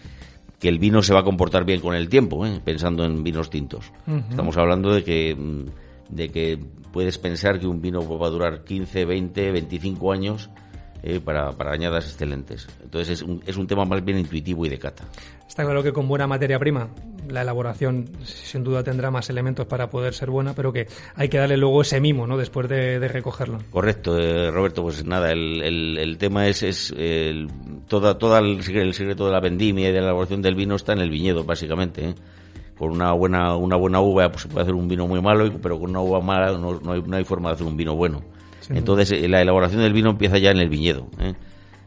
que 0.60 0.68
el 0.68 0.78
vino 0.78 1.02
se 1.02 1.14
va 1.14 1.20
a 1.20 1.24
comportar 1.24 1.64
bien 1.64 1.80
con 1.80 1.94
el 1.94 2.10
tiempo, 2.10 2.44
¿eh? 2.44 2.60
pensando 2.62 3.06
en 3.06 3.24
vinos 3.24 3.48
tintos. 3.48 3.90
Estamos 4.28 4.58
hablando 4.58 4.92
de 4.92 5.02
que, 5.02 5.34
mm, 5.34 6.14
de 6.14 6.28
que 6.28 6.58
puedes 6.92 7.16
pensar 7.16 7.58
que 7.58 7.66
un 7.66 7.80
vino 7.80 8.06
va 8.06 8.26
a 8.26 8.30
durar 8.30 8.64
15, 8.64 9.06
20, 9.06 9.50
25 9.50 10.12
años 10.12 10.50
eh, 11.06 11.20
para, 11.20 11.52
para, 11.52 11.72
añadas 11.72 12.06
excelentes. 12.06 12.66
Entonces 12.82 13.20
es 13.20 13.22
un, 13.22 13.42
es 13.44 13.58
un 13.58 13.66
tema 13.66 13.84
más 13.84 14.02
bien 14.02 14.18
intuitivo 14.18 14.64
y 14.64 14.70
de 14.70 14.78
cata. 14.78 15.04
Está 15.46 15.62
claro 15.62 15.82
que 15.82 15.92
con 15.92 16.08
buena 16.08 16.26
materia 16.26 16.58
prima 16.58 16.88
la 17.28 17.42
elaboración 17.42 18.08
sin 18.22 18.64
duda 18.64 18.82
tendrá 18.82 19.10
más 19.10 19.28
elementos 19.28 19.66
para 19.66 19.90
poder 19.90 20.14
ser 20.14 20.30
buena, 20.30 20.54
pero 20.54 20.72
que 20.72 20.86
hay 21.14 21.28
que 21.28 21.36
darle 21.36 21.58
luego 21.58 21.82
ese 21.82 22.00
mimo, 22.00 22.26
¿no? 22.26 22.38
Después 22.38 22.70
de, 22.70 23.06
recogerlo. 23.06 23.58
Correcto, 23.70 24.18
eh, 24.18 24.50
Roberto. 24.50 24.82
Pues 24.82 25.04
nada, 25.04 25.30
el, 25.30 25.62
el, 25.62 25.98
el 25.98 26.16
tema 26.16 26.48
es, 26.48 26.62
es 26.62 26.94
el, 26.96 27.48
toda, 27.86 28.16
toda 28.16 28.38
el, 28.38 28.62
secreto 28.62 29.26
de 29.26 29.32
la 29.32 29.40
vendimia 29.40 29.90
y 29.90 29.92
de 29.92 29.98
la 29.98 30.06
elaboración 30.06 30.40
del 30.40 30.54
vino 30.54 30.74
está 30.74 30.94
en 30.94 31.00
el 31.00 31.10
viñedo, 31.10 31.44
básicamente. 31.44 32.08
¿eh? 32.08 32.14
Con 32.78 32.92
una 32.92 33.12
buena, 33.12 33.54
una 33.56 33.76
buena 33.76 34.00
uva 34.00 34.30
pues, 34.30 34.42
se 34.42 34.48
puede 34.48 34.62
hacer 34.62 34.74
un 34.74 34.88
vino 34.88 35.06
muy 35.06 35.20
malo, 35.20 35.52
pero 35.62 35.78
con 35.78 35.90
una 35.90 36.00
uva 36.00 36.22
mala 36.22 36.56
no, 36.56 36.80
no, 36.80 36.92
hay, 36.92 37.02
no 37.02 37.14
hay 37.14 37.24
forma 37.24 37.50
de 37.50 37.56
hacer 37.56 37.66
un 37.66 37.76
vino 37.76 37.94
bueno. 37.94 38.22
Entonces, 38.70 39.12
eh, 39.12 39.28
la 39.28 39.40
elaboración 39.40 39.82
del 39.82 39.92
vino 39.92 40.10
empieza 40.10 40.38
ya 40.38 40.50
en 40.50 40.58
el 40.58 40.68
viñedo, 40.68 41.08
¿eh? 41.18 41.34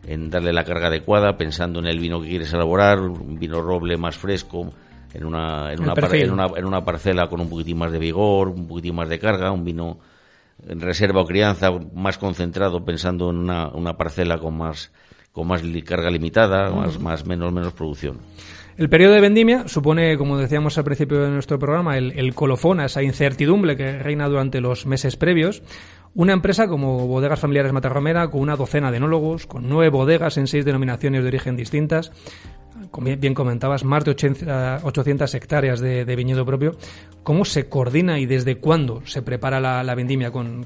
en 0.07 0.29
darle 0.29 0.53
la 0.53 0.63
carga 0.63 0.87
adecuada, 0.87 1.37
pensando 1.37 1.79
en 1.79 1.87
el 1.87 1.99
vino 1.99 2.21
que 2.21 2.29
quieres 2.29 2.53
elaborar, 2.53 2.99
un 2.99 3.37
vino 3.37 3.61
roble 3.61 3.97
más 3.97 4.17
fresco, 4.17 4.71
en 5.13 5.25
una, 5.25 5.73
en 5.73 5.81
una, 5.81 5.93
en 6.55 6.65
una, 6.65 6.83
parcela 6.83 7.27
con 7.27 7.41
un 7.41 7.49
poquitín 7.49 7.77
más 7.77 7.91
de 7.91 7.99
vigor, 7.99 8.49
un 8.49 8.67
poquitín 8.67 8.95
más 8.95 9.09
de 9.09 9.19
carga, 9.19 9.51
un 9.51 9.63
vino 9.63 9.99
en 10.67 10.79
reserva 10.81 11.21
o 11.21 11.25
crianza 11.25 11.71
más 11.93 12.17
concentrado, 12.17 12.83
pensando 12.83 13.29
en 13.29 13.37
una, 13.37 13.67
una 13.69 13.95
parcela 13.95 14.37
con 14.37 14.57
más, 14.57 14.91
con 15.31 15.47
más 15.47 15.61
carga 15.85 16.09
limitada, 16.09 16.71
más, 16.71 16.99
más 16.99 17.25
menos, 17.25 17.51
menos 17.53 17.73
producción. 17.73 18.19
El 18.77 18.89
periodo 18.89 19.13
de 19.13 19.21
vendimia 19.21 19.67
supone, 19.67 20.17
como 20.17 20.37
decíamos 20.37 20.77
al 20.77 20.83
principio 20.83 21.19
de 21.19 21.31
nuestro 21.31 21.57
programa, 21.57 21.97
el, 21.97 22.11
el 22.17 22.35
colofón, 22.35 22.79
esa 22.79 23.01
incertidumbre 23.01 23.75
que 23.75 23.97
reina 23.97 24.27
durante 24.27 24.61
los 24.61 24.85
meses 24.85 25.15
previos. 25.15 25.63
Una 26.17 26.33
empresa 26.33 26.67
como 26.67 27.05
Bodegas 27.05 27.39
Familiares 27.39 27.71
Matarromera, 27.73 28.31
con 28.31 28.41
una 28.41 28.55
docena 28.55 28.89
de 28.89 28.97
enólogos, 28.97 29.45
con 29.45 29.69
nueve 29.69 29.91
bodegas 29.91 30.37
en 30.37 30.47
seis 30.47 30.65
denominaciones 30.65 31.21
de 31.21 31.27
origen 31.27 31.55
distintas, 31.55 32.11
bien 33.17 33.33
comentabas, 33.33 33.83
más 33.83 34.03
de 34.03 34.11
800 34.11 35.33
hectáreas 35.33 35.79
de, 35.79 36.15
viñedo 36.15 36.45
propio. 36.45 36.77
¿Cómo 37.23 37.45
se 37.45 37.67
coordina 37.67 38.19
y 38.19 38.25
desde 38.25 38.57
cuándo 38.57 39.01
se 39.05 39.21
prepara 39.21 39.59
la, 39.59 39.95
vendimia 39.95 40.31
con, 40.31 40.65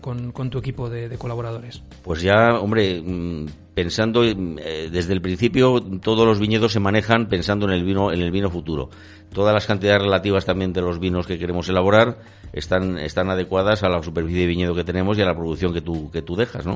tu 0.49 0.57
equipo 0.57 0.89
de, 0.89 1.17
colaboradores? 1.17 1.81
Pues 2.03 2.21
ya, 2.21 2.59
hombre, 2.59 3.01
mm, 3.01 3.45
pensando 3.73 4.23
eh, 4.23 4.89
desde 4.91 5.13
el 5.13 5.21
principio, 5.21 5.81
todos 6.01 6.25
los 6.25 6.39
viñedos 6.39 6.73
se 6.73 6.79
manejan 6.79 7.27
pensando 7.27 7.65
en 7.65 7.73
el 7.73 7.83
vino, 7.83 8.11
en 8.11 8.21
el 8.21 8.31
vino 8.31 8.49
futuro. 8.49 8.89
Todas 9.33 9.53
las 9.53 9.65
cantidades 9.65 10.01
relativas 10.01 10.45
también 10.45 10.73
de 10.73 10.81
los 10.81 10.99
vinos 10.99 11.25
que 11.25 11.39
queremos 11.39 11.69
elaborar 11.69 12.17
están, 12.51 12.99
están 12.99 13.29
adecuadas 13.29 13.81
a 13.83 13.89
la 13.89 14.03
superficie 14.03 14.41
de 14.41 14.47
viñedo 14.47 14.75
que 14.75 14.83
tenemos 14.83 15.17
y 15.17 15.21
a 15.21 15.25
la 15.25 15.35
producción 15.35 15.73
que 15.73 15.81
tú, 15.81 16.11
que 16.11 16.21
tú 16.21 16.35
dejas, 16.35 16.65
¿no? 16.65 16.75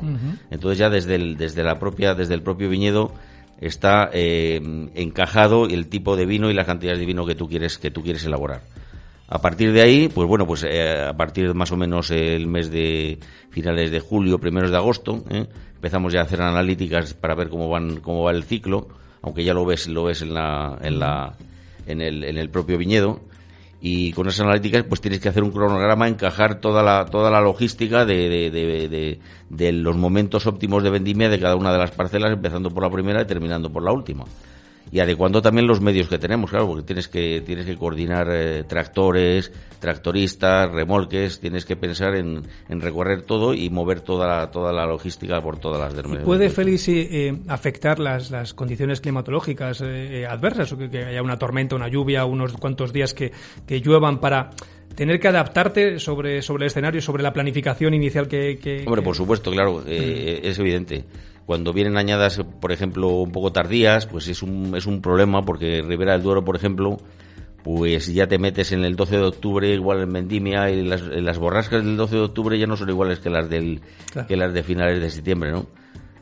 Entonces 0.50 0.78
ya 0.78 0.88
desde 0.88 1.16
el, 1.16 1.36
desde 1.36 1.62
la 1.62 1.78
propia, 1.78 2.14
desde 2.14 2.32
el 2.32 2.42
propio 2.42 2.70
viñedo 2.70 3.12
está 3.60 4.10
eh, 4.12 4.60
encajado 4.94 5.66
el 5.66 5.88
tipo 5.88 6.16
de 6.16 6.26
vino 6.26 6.50
y 6.50 6.54
las 6.54 6.66
cantidades 6.66 6.98
de 6.98 7.06
vino 7.06 7.26
que 7.26 7.34
tú 7.34 7.48
quieres, 7.48 7.78
que 7.78 7.90
tú 7.90 8.02
quieres 8.02 8.24
elaborar. 8.24 8.62
A 9.28 9.40
partir 9.40 9.72
de 9.72 9.82
ahí, 9.82 10.08
pues 10.08 10.28
bueno, 10.28 10.46
pues 10.46 10.64
eh, 10.64 11.04
a 11.08 11.16
partir 11.16 11.48
de 11.48 11.54
más 11.54 11.72
o 11.72 11.76
menos 11.76 12.10
el 12.10 12.46
mes 12.46 12.70
de 12.70 13.18
finales 13.50 13.90
de 13.90 14.00
julio, 14.00 14.38
primeros 14.38 14.70
de 14.70 14.76
agosto, 14.76 15.24
¿eh? 15.30 15.46
empezamos 15.74 16.12
ya 16.12 16.20
a 16.20 16.24
hacer 16.24 16.40
analíticas 16.42 17.14
para 17.14 17.34
ver 17.34 17.48
cómo 17.48 17.68
van, 17.68 18.00
cómo 18.00 18.22
va 18.22 18.30
el 18.30 18.44
ciclo, 18.44 18.88
aunque 19.22 19.42
ya 19.42 19.52
lo 19.52 19.64
ves, 19.64 19.88
lo 19.88 20.04
ves 20.04 20.22
en 20.22 20.34
la, 20.34 20.78
en 20.80 21.00
la, 21.00 21.34
en 21.86 22.00
el, 22.00 22.22
en 22.22 22.38
el 22.38 22.50
propio 22.50 22.78
viñedo 22.78 23.20
y 23.80 24.12
con 24.12 24.28
esas 24.28 24.40
analíticas 24.40 24.84
pues 24.84 25.00
tienes 25.00 25.20
que 25.20 25.28
hacer 25.28 25.42
un 25.42 25.52
cronograma, 25.52 26.08
encajar 26.08 26.60
toda 26.60 26.82
la, 26.82 27.06
toda 27.06 27.30
la 27.30 27.40
logística 27.40 28.04
de, 28.04 28.28
de, 28.28 28.50
de, 28.50 29.20
de, 29.50 29.72
los 29.72 29.96
momentos 29.96 30.46
óptimos 30.46 30.82
de 30.82 30.90
vendimia 30.90 31.28
de 31.28 31.38
cada 31.38 31.56
una 31.56 31.72
de 31.72 31.78
las 31.78 31.90
parcelas, 31.90 32.32
empezando 32.32 32.70
por 32.70 32.82
la 32.82 32.90
primera 32.90 33.22
y 33.22 33.26
terminando 33.26 33.70
por 33.70 33.82
la 33.82 33.92
última 33.92 34.24
y 34.90 35.00
adecuando 35.00 35.42
también 35.42 35.66
los 35.66 35.80
medios 35.80 36.08
que 36.08 36.18
tenemos, 36.18 36.50
claro, 36.50 36.68
porque 36.68 36.84
tienes 36.84 37.08
que 37.08 37.42
tienes 37.44 37.66
que 37.66 37.76
coordinar 37.76 38.28
eh, 38.30 38.64
tractores, 38.64 39.52
tractoristas, 39.80 40.70
remolques, 40.70 41.40
tienes 41.40 41.64
que 41.64 41.76
pensar 41.76 42.14
en, 42.14 42.42
en, 42.68 42.80
recorrer 42.80 43.22
todo 43.22 43.52
y 43.52 43.68
mover 43.68 44.00
toda 44.00 44.26
la, 44.28 44.50
toda 44.50 44.72
la 44.72 44.86
logística 44.86 45.40
por 45.40 45.58
todas 45.58 45.80
las 45.80 45.94
dermis. 45.94 46.20
¿Puede, 46.20 46.50
Félix, 46.50 46.88
eh, 46.88 47.36
afectar 47.48 47.98
las, 47.98 48.30
las 48.30 48.54
condiciones 48.54 49.00
climatológicas 49.00 49.82
eh, 49.84 50.24
adversas, 50.26 50.72
o 50.72 50.78
que, 50.78 51.04
haya 51.04 51.22
una 51.22 51.38
tormenta, 51.38 51.74
una 51.74 51.88
lluvia, 51.88 52.24
unos 52.24 52.52
cuantos 52.54 52.92
días 52.92 53.12
que, 53.12 53.32
que 53.66 53.80
lluevan 53.80 54.20
para 54.20 54.50
tener 54.94 55.18
que 55.18 55.28
adaptarte 55.28 55.98
sobre, 55.98 56.42
sobre 56.42 56.64
el 56.64 56.68
escenario, 56.68 57.02
sobre 57.02 57.22
la 57.22 57.32
planificación 57.32 57.92
inicial 57.92 58.28
que... 58.28 58.84
Hombre, 58.86 59.02
por 59.02 59.16
supuesto, 59.16 59.50
claro, 59.50 59.82
es 59.86 60.58
evidente. 60.58 61.04
Cuando 61.46 61.72
vienen 61.72 61.96
añadas, 61.96 62.42
por 62.60 62.72
ejemplo, 62.72 63.08
un 63.08 63.30
poco 63.30 63.52
tardías, 63.52 64.06
pues 64.06 64.26
es 64.26 64.42
un, 64.42 64.74
es 64.76 64.84
un 64.84 65.00
problema 65.00 65.42
porque 65.42 65.80
Ribera 65.80 66.12
del 66.12 66.22
Duero, 66.22 66.44
por 66.44 66.56
ejemplo, 66.56 66.98
pues 67.62 68.12
ya 68.12 68.26
te 68.26 68.38
metes 68.38 68.72
en 68.72 68.84
el 68.84 68.96
12 68.96 69.16
de 69.16 69.22
octubre 69.22 69.72
igual 69.72 70.00
en 70.00 70.12
Vendimia 70.12 70.70
y 70.70 70.82
las, 70.82 71.02
las 71.02 71.38
borrascas 71.38 71.84
del 71.84 71.96
12 71.96 72.16
de 72.16 72.22
octubre 72.22 72.58
ya 72.58 72.66
no 72.66 72.76
son 72.76 72.90
iguales 72.90 73.20
que 73.20 73.30
las 73.30 73.48
del 73.48 73.80
que 74.26 74.36
las 74.36 74.52
de 74.52 74.64
finales 74.64 75.00
de 75.00 75.08
septiembre, 75.08 75.52
¿no? 75.52 75.66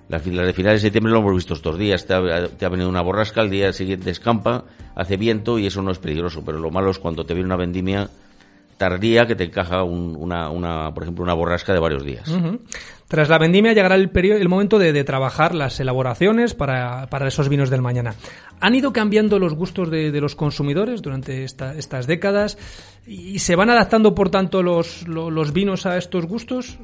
Las, 0.09 0.27
las 0.27 0.47
de 0.47 0.53
finales 0.53 0.83
de 0.83 0.89
septiembre 0.89 1.13
lo 1.13 1.21
hemos 1.21 1.35
visto 1.35 1.55
estos 1.55 1.79
días. 1.79 2.07
Te 2.07 2.13
ha, 2.13 2.47
te 2.49 2.67
ha, 2.67 2.69
venido 2.69 2.91
una 2.91 3.01
borrasca, 3.01 3.41
al 3.41 3.49
día 3.49 3.73
siguiente 3.73 4.11
escampa, 4.11 4.65
hace 4.95 5.17
viento 5.17 5.59
y 5.59 5.67
eso 5.67 5.81
no 5.81 5.91
es 5.91 5.99
peligroso. 5.99 6.43
Pero 6.45 6.59
lo 6.59 6.71
malo 6.71 6.91
es 6.91 6.99
cuando 6.99 7.25
te 7.25 7.33
viene 7.33 7.47
una 7.47 7.57
vendimia 7.57 8.11
tardía 8.85 9.27
que 9.27 9.35
te 9.35 9.45
encaja 9.45 9.83
una, 9.83 10.51
una, 10.51 10.93
por 10.93 11.05
ejemplo, 11.05 11.25
una 11.25 11.33
borrasca 11.33 11.73
de 11.73 11.81
varios 11.81 12.05
días. 12.05 12.31
Tras 13.09 13.31
la 13.31 13.39
vendimia 13.39 13.73
llegará 13.73 13.95
el, 13.95 14.11
periodo, 14.11 14.41
el 14.41 14.49
momento 14.51 14.79
de, 14.79 15.05
trabajar 15.05 15.55
las 15.55 15.81
elaboraciones 15.81 16.53
para, 16.53 17.07
para, 17.07 17.29
esos 17.29 17.49
vinos 17.49 17.71
del 17.71 17.81
mañana. 17.81 18.15
¿Han 18.61 18.75
ido 18.75 18.93
cambiando 18.93 19.39
los 19.39 19.55
gustos 19.55 19.91
de, 19.91 20.11
los 20.21 20.35
consumidores 20.35 21.01
durante 21.01 21.45
estas 21.45 22.07
décadas 22.07 22.59
y 23.07 23.39
se 23.39 23.57
van 23.57 23.71
adaptando, 23.71 24.15
por 24.15 24.29
tanto, 24.29 24.63
los, 24.63 25.09
los, 25.09 25.53
vinos 25.55 25.87
a 25.87 25.97
estos 25.97 26.27
gustos? 26.27 26.79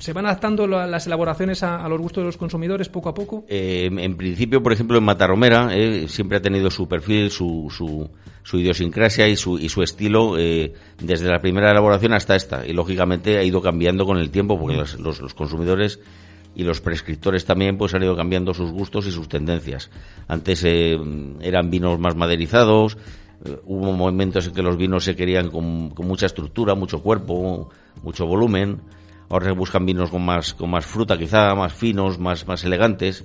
¿Se 0.00 0.12
van 0.12 0.26
adaptando 0.26 0.66
las 0.66 1.06
elaboraciones 1.06 1.62
a, 1.62 1.88
los 1.88 2.00
gustos 2.00 2.22
de 2.22 2.26
los 2.26 2.36
consumidores 2.36 2.88
poco 2.88 3.08
a 3.08 3.14
poco? 3.14 3.44
Eh, 3.48 3.88
en 3.92 4.16
principio, 4.16 4.62
por 4.62 4.72
ejemplo, 4.72 4.98
en 4.98 5.04
Matarromera 5.04 5.68
eh, 5.72 6.08
siempre 6.08 6.38
ha 6.38 6.42
tenido 6.42 6.70
su 6.72 6.88
perfil, 6.88 7.30
su, 7.30 7.68
su, 7.70 8.10
su 8.46 8.60
idiosincrasia 8.60 9.26
y 9.26 9.34
su, 9.34 9.58
y 9.58 9.68
su 9.68 9.82
estilo 9.82 10.38
eh, 10.38 10.72
desde 11.02 11.28
la 11.28 11.40
primera 11.40 11.72
elaboración 11.72 12.12
hasta 12.12 12.36
esta. 12.36 12.64
Y 12.64 12.72
lógicamente 12.72 13.38
ha 13.38 13.42
ido 13.42 13.60
cambiando 13.60 14.06
con 14.06 14.18
el 14.18 14.30
tiempo 14.30 14.56
porque 14.56 14.76
los, 14.76 15.00
los, 15.00 15.20
los 15.20 15.34
consumidores 15.34 15.98
y 16.54 16.62
los 16.62 16.80
prescriptores 16.80 17.44
también 17.44 17.76
pues 17.76 17.92
han 17.94 18.04
ido 18.04 18.14
cambiando 18.14 18.54
sus 18.54 18.70
gustos 18.70 19.08
y 19.08 19.10
sus 19.10 19.28
tendencias. 19.28 19.90
Antes 20.28 20.62
eh, 20.62 20.96
eran 21.40 21.70
vinos 21.70 21.98
más 21.98 22.14
maderizados, 22.14 22.98
eh, 23.44 23.58
hubo 23.64 23.90
momentos 23.90 24.46
en 24.46 24.54
que 24.54 24.62
los 24.62 24.76
vinos 24.76 25.02
se 25.02 25.16
querían 25.16 25.50
con, 25.50 25.92
mucha 26.06 26.26
estructura, 26.26 26.76
mucho 26.76 27.02
cuerpo, 27.02 27.70
mucho 28.04 28.26
volumen. 28.26 28.80
Ahora 29.28 29.46
se 29.46 29.52
buscan 29.54 29.84
vinos 29.84 30.10
con 30.10 30.24
más, 30.24 30.54
con 30.54 30.70
más 30.70 30.86
fruta 30.86 31.18
quizá, 31.18 31.52
más 31.56 31.72
finos, 31.72 32.20
más, 32.20 32.46
más 32.46 32.62
elegantes. 32.62 33.24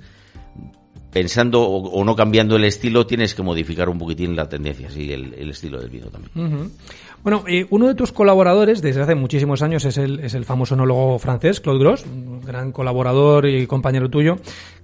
Pensando 1.12 1.62
o, 1.62 2.04
no 2.04 2.16
cambiando 2.16 2.56
el 2.56 2.64
estilo, 2.64 3.06
tienes 3.06 3.34
que 3.34 3.42
modificar 3.42 3.90
un 3.90 3.98
poquitín 3.98 4.34
la 4.34 4.48
tendencia, 4.48 4.90
sí, 4.90 5.12
el, 5.12 5.50
estilo 5.50 5.78
del 5.78 5.90
vino 5.90 6.06
también. 6.06 6.70
Bueno, 7.22 7.44
eh, 7.46 7.66
uno 7.68 7.86
de 7.86 7.94
tus 7.94 8.12
colaboradores 8.12 8.80
desde 8.80 9.02
hace 9.02 9.14
muchísimos 9.14 9.60
años 9.60 9.84
es 9.84 9.98
el, 9.98 10.20
es 10.20 10.32
el 10.32 10.46
famoso 10.46 10.74
onólogo 10.74 11.18
francés, 11.18 11.60
Claude 11.60 11.80
Gros, 11.80 12.06
un 12.06 12.40
gran 12.40 12.72
colaborador 12.72 13.46
y 13.46 13.66
compañero 13.66 14.08
tuyo, 14.08 14.36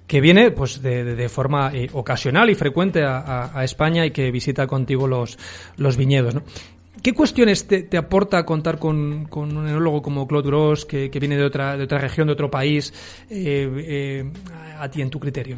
que 0.05 0.21
viene 0.21 0.51
pues 0.51 0.83
de, 0.83 1.03
de, 1.03 1.29
forma 1.29 1.71
eh, 1.73 1.89
ocasional 1.93 2.51
y 2.51 2.55
frecuente 2.55 3.03
a, 3.03 3.63
España 3.63 4.05
y 4.05 4.11
que 4.11 4.29
visita 4.29 4.67
contigo 4.67 5.07
los, 5.07 5.37
los 5.77 5.97
viñedos. 5.97 6.35
¿Qué 7.01 7.13
cuestiones 7.13 7.67
te, 7.67 7.97
aporta 7.97 8.45
contar 8.45 8.77
con, 8.77 9.27
un 9.31 9.67
enólogo 9.67 10.03
como 10.03 10.27
Claude 10.27 10.47
Gros, 10.47 10.85
que, 10.85 11.09
viene 11.09 11.37
de 11.37 11.43
otra, 11.43 11.75
de 11.75 11.85
otra 11.85 11.97
región, 11.97 12.27
de 12.27 12.33
otro 12.33 12.51
país, 12.51 12.93
eh 13.31 14.31
a 14.79 14.89
ti 14.89 15.01
en 15.01 15.09
tu 15.09 15.19
criterio? 15.19 15.57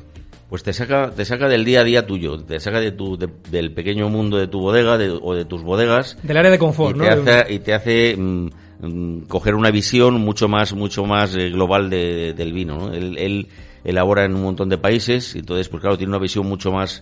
Pues 0.52 0.64
te 0.64 0.74
saca, 0.74 1.12
te 1.12 1.24
saca 1.24 1.48
del 1.48 1.64
día 1.64 1.80
a 1.80 1.84
día 1.86 2.06
tuyo, 2.06 2.38
te 2.44 2.60
saca 2.60 2.82
de 2.82 2.92
tu, 2.92 3.18
del 3.18 3.74
pequeño 3.74 4.10
mundo 4.10 4.38
de 4.38 4.48
tu 4.50 4.60
bodega 4.60 5.00
o 5.22 5.34
de 5.34 5.46
tus 5.46 5.64
bodegas. 5.64 6.18
Del 6.24 6.36
área 6.36 6.52
de 6.52 6.60
confort, 6.60 6.98
y 6.98 7.00
¿no? 7.00 7.06
Te 7.06 7.32
hace, 7.32 7.54
y 7.54 7.60
te 7.60 7.74
hace 7.74 8.18
mm, 8.18 8.50
mm, 8.82 9.20
coger 9.30 9.56
una 9.56 9.72
visión 9.72 10.20
mucho 10.20 10.50
más, 10.50 10.74
mucho 10.74 11.06
más 11.06 11.38
eh, 11.38 11.52
global 11.52 11.90
de, 11.90 12.34
del 12.34 12.52
vino, 12.52 12.76
¿no? 12.76 12.94
Él, 12.94 13.18
él, 13.18 13.48
elabora 13.86 14.26
en 14.26 14.36
un 14.36 14.44
montón 14.44 14.68
de 14.68 14.78
países, 14.78 15.36
y 15.36 15.40
entonces, 15.40 15.70
pues 15.70 15.80
claro, 15.80 15.98
tiene 15.98 16.12
una 16.12 16.22
visión 16.22 16.46
mucho 16.46 16.70
más, 16.70 17.02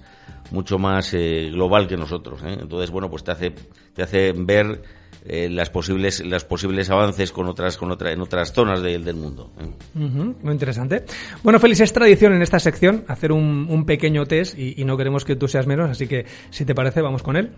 mucho 0.51 0.77
más 0.77 1.11
eh, 1.15 1.49
global 1.51 1.87
que 1.87 1.97
nosotros, 1.97 2.43
¿eh? 2.43 2.55
Entonces, 2.61 2.91
bueno, 2.91 3.09
pues 3.09 3.23
te 3.23 3.31
hace, 3.31 3.55
te 3.95 4.03
hace 4.03 4.31
ver 4.31 4.79
eh, 5.25 5.49
las 5.49 5.69
posibles 5.69 6.23
los 6.25 6.45
posibles 6.45 6.89
avances 6.89 7.31
con 7.31 7.47
otras 7.47 7.77
con 7.77 7.91
otra, 7.91 8.11
en 8.11 8.21
otras 8.21 8.53
zonas 8.53 8.81
del 8.81 9.15
mundo. 9.15 9.51
muy 9.93 10.51
interesante. 10.51 11.03
Bueno, 11.43 11.59
Félix, 11.59 11.81
es 11.81 11.93
tradición 11.93 12.33
en 12.33 12.41
esta 12.41 12.59
sección 12.59 13.03
hacer 13.07 13.31
un, 13.31 13.67
un 13.69 13.85
pequeño 13.85 14.25
test 14.25 14.57
y, 14.57 14.81
y, 14.81 14.85
no 14.85 14.97
queremos 14.97 15.25
que 15.25 15.35
tú 15.35 15.47
seas 15.47 15.67
menos, 15.67 15.89
así 15.89 16.07
que 16.07 16.25
si 16.49 16.65
te 16.65 16.73
parece, 16.73 17.01
vamos 17.01 17.23
con 17.23 17.35
él. 17.35 17.51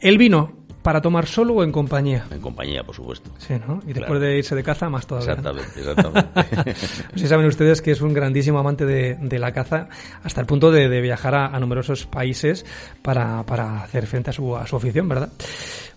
El 0.00 0.18
vino, 0.18 0.64
¿para 0.84 1.00
tomar 1.00 1.26
solo 1.26 1.54
o 1.54 1.64
en 1.64 1.72
compañía? 1.72 2.26
En 2.30 2.42
compañía, 2.42 2.84
por 2.84 2.94
supuesto. 2.94 3.30
Sí, 3.38 3.54
¿no? 3.66 3.80
Y 3.86 3.94
después 3.94 4.20
de 4.20 4.36
irse 4.36 4.54
de 4.54 4.62
caza, 4.62 4.90
más 4.90 5.06
todavía. 5.06 5.32
Exactamente, 5.32 5.80
exactamente. 5.80 6.74
Si 7.16 7.26
saben 7.26 7.46
ustedes 7.46 7.80
que 7.80 7.92
es 7.92 8.02
un 8.02 8.12
grandísimo 8.12 8.58
amante 8.58 8.84
de, 8.84 9.14
de 9.14 9.38
la 9.38 9.52
caza, 9.52 9.88
hasta 10.22 10.42
el 10.42 10.46
punto 10.46 10.70
de, 10.70 10.90
de 10.90 11.00
viajar 11.00 11.34
a, 11.34 11.46
a, 11.46 11.58
numerosos 11.58 12.04
países 12.04 12.66
para, 13.00 13.44
para 13.44 13.82
hacer 13.82 14.06
frente 14.06 14.28
a 14.28 14.32
su, 14.34 14.54
a 14.54 14.66
su 14.66 14.76
afición, 14.76 15.08
¿verdad? 15.08 15.30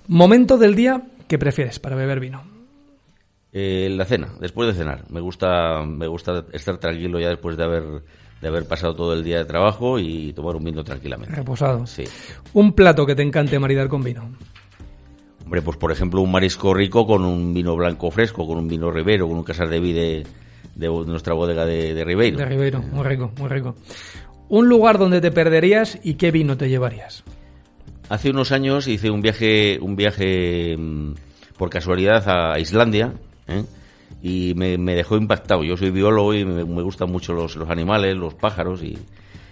Momento 0.07 0.57
del 0.57 0.75
día 0.75 1.03
que 1.27 1.37
prefieres 1.37 1.79
para 1.79 1.95
beber 1.95 2.19
vino. 2.19 2.43
Eh, 3.51 3.89
la 3.91 4.05
cena, 4.05 4.29
después 4.39 4.67
de 4.67 4.73
cenar. 4.73 5.03
Me 5.09 5.19
gusta, 5.19 5.83
me 5.85 6.07
gusta 6.07 6.45
estar 6.53 6.77
tranquilo 6.77 7.19
ya 7.19 7.29
después 7.29 7.57
de 7.57 7.63
haber 7.63 7.83
de 8.41 8.47
haber 8.47 8.67
pasado 8.67 8.95
todo 8.95 9.13
el 9.13 9.23
día 9.23 9.39
de 9.39 9.45
trabajo 9.45 9.97
y 9.97 10.31
tomar 10.33 10.55
un 10.55 10.63
vino 10.63 10.83
tranquilamente. 10.83 11.35
Reposado. 11.35 11.87
Sí. 11.87 12.03
Un 12.53 12.73
plato 12.73 13.05
que 13.05 13.15
te 13.15 13.23
encante 13.23 13.57
maridar 13.57 13.87
con 13.87 14.03
vino. 14.03 14.29
Hombre, 15.43 15.61
pues 15.61 15.77
por 15.77 15.91
ejemplo 15.91 16.21
un 16.21 16.31
marisco 16.31 16.73
rico 16.73 17.07
con 17.07 17.23
un 17.23 17.53
vino 17.53 17.75
blanco 17.75 18.11
fresco, 18.11 18.45
con 18.45 18.57
un 18.57 18.67
vino 18.67 18.91
ribero, 18.91 19.27
con 19.27 19.37
un 19.37 19.43
casar 19.43 19.69
de 19.69 19.79
de, 19.79 20.25
de 20.75 20.87
nuestra 20.87 21.33
bodega 21.33 21.65
de, 21.65 21.93
de 21.93 22.03
Ribeiro. 22.03 22.37
De 22.37 22.45
Ribeiro, 22.45 22.81
muy 22.81 23.03
rico, 23.03 23.31
muy 23.39 23.49
rico. 23.49 23.75
Un 24.49 24.69
lugar 24.69 24.97
donde 24.97 25.19
te 25.19 25.31
perderías 25.31 25.99
y 26.03 26.13
qué 26.13 26.31
vino 26.31 26.57
te 26.57 26.69
llevarías. 26.69 27.23
Hace 28.09 28.29
unos 28.29 28.51
años 28.51 28.87
hice 28.87 29.09
un 29.09 29.21
viaje, 29.21 29.79
un 29.81 29.95
viaje 29.95 30.77
mm, 30.77 31.13
por 31.57 31.69
casualidad 31.69 32.23
a 32.27 32.57
Islandia 32.57 33.13
¿eh? 33.47 33.63
y 34.21 34.53
me, 34.55 34.77
me, 34.77 34.95
dejó 34.95 35.17
impactado. 35.17 35.63
Yo 35.63 35.75
soy 35.75 35.91
biólogo 35.91 36.33
y 36.33 36.45
me, 36.45 36.63
me 36.63 36.81
gustan 36.83 37.11
mucho 37.11 37.33
los, 37.33 37.57
los, 37.57 37.69
animales, 37.69 38.15
los 38.15 38.33
pájaros 38.33 38.81
y, 38.81 38.97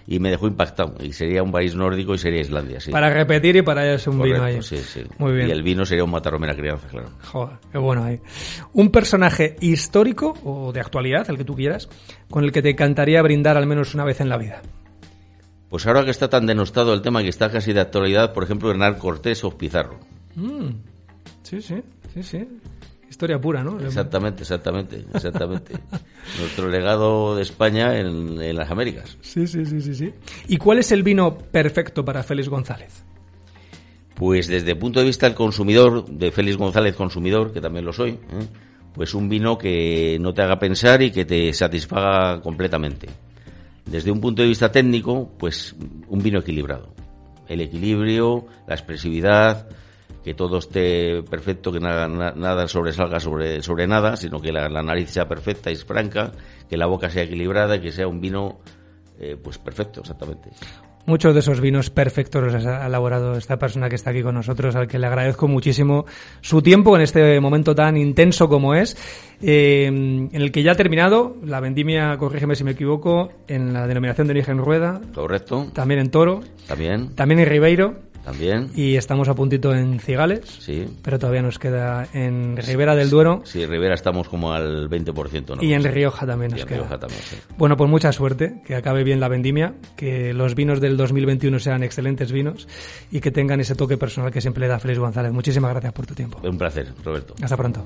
y, 0.06 0.18
me 0.20 0.30
dejó 0.30 0.46
impactado. 0.46 0.94
Y 1.00 1.12
sería 1.12 1.42
un 1.42 1.52
país 1.52 1.74
nórdico 1.74 2.14
y 2.14 2.18
sería 2.18 2.40
Islandia, 2.40 2.80
sí. 2.80 2.90
Para 2.90 3.10
repetir 3.10 3.56
y 3.56 3.62
para 3.62 3.92
es 3.92 4.06
un 4.06 4.18
Correcto, 4.18 4.44
vino 4.44 4.46
ahí. 4.46 4.62
Sí, 4.62 4.78
sí. 4.78 5.02
Muy 5.18 5.32
bien. 5.32 5.48
Y 5.48 5.50
el 5.50 5.62
vino 5.62 5.84
sería 5.84 6.04
un 6.04 6.10
matarromera 6.10 6.54
crianza, 6.54 6.88
claro. 6.88 7.10
Joder, 7.24 7.58
qué 7.70 7.78
bueno 7.78 8.04
ahí. 8.04 8.20
Un 8.72 8.90
personaje 8.90 9.56
histórico 9.60 10.32
o 10.44 10.72
de 10.72 10.80
actualidad, 10.80 11.28
el 11.28 11.36
que 11.36 11.44
tú 11.44 11.54
quieras, 11.54 11.90
con 12.30 12.42
el 12.42 12.52
que 12.52 12.62
te 12.62 12.70
encantaría 12.70 13.20
brindar 13.20 13.58
al 13.58 13.66
menos 13.66 13.94
una 13.94 14.04
vez 14.04 14.22
en 14.22 14.30
la 14.30 14.38
vida. 14.38 14.62
Pues 15.68 15.86
ahora 15.86 16.04
que 16.04 16.10
está 16.10 16.28
tan 16.28 16.46
denostado 16.46 16.94
el 16.94 17.02
tema 17.02 17.22
que 17.22 17.28
está 17.28 17.50
casi 17.50 17.72
de 17.72 17.80
actualidad, 17.80 18.32
por 18.32 18.44
ejemplo, 18.44 18.70
Hernán 18.70 18.98
Cortés 18.98 19.42
o 19.44 19.50
Pizarro. 19.56 19.98
Mm. 20.36 20.68
Sí, 21.42 21.60
sí, 21.60 21.82
sí, 22.14 22.22
sí. 22.22 22.48
Historia 23.08 23.40
pura, 23.40 23.62
¿no? 23.62 23.80
Exactamente, 23.80 24.42
exactamente, 24.42 25.04
exactamente. 25.14 25.74
Nuestro 26.38 26.68
legado 26.68 27.36
de 27.36 27.42
España 27.42 27.98
en, 27.98 28.40
en, 28.40 28.56
las 28.56 28.70
Américas. 28.70 29.16
Sí, 29.20 29.46
sí, 29.46 29.64
sí, 29.64 29.80
sí, 29.80 29.94
sí. 29.94 30.12
¿Y 30.48 30.56
cuál 30.56 30.78
es 30.78 30.92
el 30.92 31.02
vino 31.02 31.36
perfecto 31.36 32.04
para 32.04 32.22
Félix 32.22 32.48
González? 32.48 33.04
Pues 34.14 34.48
desde 34.48 34.72
el 34.72 34.78
punto 34.78 35.00
de 35.00 35.06
vista 35.06 35.26
del 35.26 35.36
consumidor, 35.36 36.06
de 36.06 36.30
Félix 36.30 36.56
González 36.56 36.96
consumidor, 36.96 37.52
que 37.52 37.60
también 37.60 37.84
lo 37.84 37.92
soy, 37.92 38.10
¿eh? 38.10 38.46
pues 38.94 39.14
un 39.14 39.28
vino 39.28 39.58
que 39.58 40.16
no 40.20 40.32
te 40.32 40.42
haga 40.42 40.58
pensar 40.58 41.02
y 41.02 41.10
que 41.10 41.24
te 41.26 41.52
satisfaga 41.52 42.40
completamente 42.40 43.08
desde 43.86 44.10
un 44.10 44.20
punto 44.20 44.42
de 44.42 44.48
vista 44.48 44.70
técnico, 44.70 45.30
pues 45.38 45.74
un 46.08 46.22
vino 46.22 46.40
equilibrado. 46.40 46.92
El 47.48 47.60
equilibrio, 47.60 48.46
la 48.66 48.74
expresividad, 48.74 49.68
que 50.24 50.34
todo 50.34 50.58
esté 50.58 51.22
perfecto, 51.22 51.70
que 51.70 51.78
nada, 51.78 52.08
nada 52.08 52.66
sobresalga 52.66 53.20
sobre, 53.20 53.62
sobre 53.62 53.86
nada, 53.86 54.16
sino 54.16 54.40
que 54.40 54.50
la, 54.50 54.68
nariz 54.68 55.10
sea 55.10 55.28
perfecta 55.28 55.70
y 55.70 55.76
franca, 55.76 56.32
que 56.68 56.76
la 56.76 56.86
boca 56.86 57.08
sea 57.10 57.22
equilibrada 57.22 57.76
y 57.76 57.80
que 57.80 57.92
sea 57.92 58.08
un 58.08 58.20
vino 58.20 58.58
eh, 59.20 59.36
pues 59.40 59.58
perfecto, 59.58 60.00
exactamente. 60.00 60.50
Muchos 61.06 61.34
de 61.34 61.40
esos 61.40 61.60
vinos 61.60 61.88
perfectos 61.88 62.42
los 62.42 62.66
ha 62.66 62.86
elaborado 62.86 63.36
esta 63.36 63.58
persona 63.58 63.88
que 63.88 63.94
está 63.94 64.10
aquí 64.10 64.22
con 64.22 64.34
nosotros, 64.34 64.74
al 64.74 64.88
que 64.88 64.98
le 64.98 65.06
agradezco 65.06 65.46
muchísimo 65.46 66.04
su 66.40 66.62
tiempo 66.62 66.96
en 66.96 67.02
este 67.02 67.40
momento 67.40 67.74
tan 67.76 67.96
intenso 67.96 68.48
como 68.48 68.74
es, 68.74 68.96
eh, 69.40 69.86
en 69.86 70.30
el 70.32 70.50
que 70.50 70.64
ya 70.64 70.72
ha 70.72 70.74
terminado 70.74 71.36
la 71.44 71.60
vendimia, 71.60 72.16
corrígeme 72.18 72.56
si 72.56 72.64
me 72.64 72.72
equivoco, 72.72 73.30
en 73.46 73.72
la 73.72 73.86
denominación 73.86 74.26
de 74.26 74.32
origen 74.32 74.58
Rueda. 74.58 75.00
Correcto. 75.14 75.68
También 75.72 76.00
en 76.00 76.10
Toro. 76.10 76.40
También. 76.66 77.14
También 77.14 77.38
en 77.40 77.48
Ribeiro. 77.48 77.94
También. 78.26 78.72
Y 78.74 78.96
estamos 78.96 79.28
a 79.28 79.36
puntito 79.36 79.72
en 79.72 80.00
Cigales. 80.00 80.40
Sí. 80.58 80.84
Pero 81.00 81.16
todavía 81.16 81.42
nos 81.42 81.60
queda 81.60 82.08
en 82.12 82.56
Ribera 82.56 82.96
del 82.96 83.08
Duero. 83.08 83.42
Sí, 83.44 83.64
Ribera 83.64 83.94
estamos 83.94 84.28
como 84.28 84.52
al 84.52 84.90
20%. 84.90 85.56
¿no? 85.56 85.62
Y 85.62 85.74
en 85.74 85.84
Rioja 85.84 86.26
también 86.26 86.50
nos 86.50 86.58
y 86.58 86.62
en 86.62 86.68
queda. 86.68 86.78
Rioja 86.78 86.98
también, 86.98 87.20
sí. 87.22 87.36
Bueno, 87.56 87.76
pues 87.76 87.88
mucha 87.88 88.10
suerte, 88.10 88.62
que 88.66 88.74
acabe 88.74 89.04
bien 89.04 89.20
la 89.20 89.28
vendimia, 89.28 89.74
que 89.96 90.34
los 90.34 90.56
vinos 90.56 90.80
del 90.80 90.96
2021 90.96 91.60
sean 91.60 91.84
excelentes 91.84 92.32
vinos 92.32 92.66
y 93.12 93.20
que 93.20 93.30
tengan 93.30 93.60
ese 93.60 93.76
toque 93.76 93.96
personal 93.96 94.32
que 94.32 94.40
siempre 94.40 94.62
le 94.62 94.66
da 94.66 94.80
Félix 94.80 94.98
González. 94.98 95.30
Muchísimas 95.30 95.70
gracias 95.70 95.92
por 95.92 96.04
tu 96.06 96.14
tiempo. 96.14 96.40
Un 96.42 96.58
placer, 96.58 96.92
Roberto. 97.04 97.36
Hasta 97.40 97.56
pronto. 97.56 97.84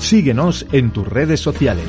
Síguenos 0.00 0.66
en 0.72 0.92
tus 0.92 1.06
redes 1.06 1.40
sociales. 1.40 1.86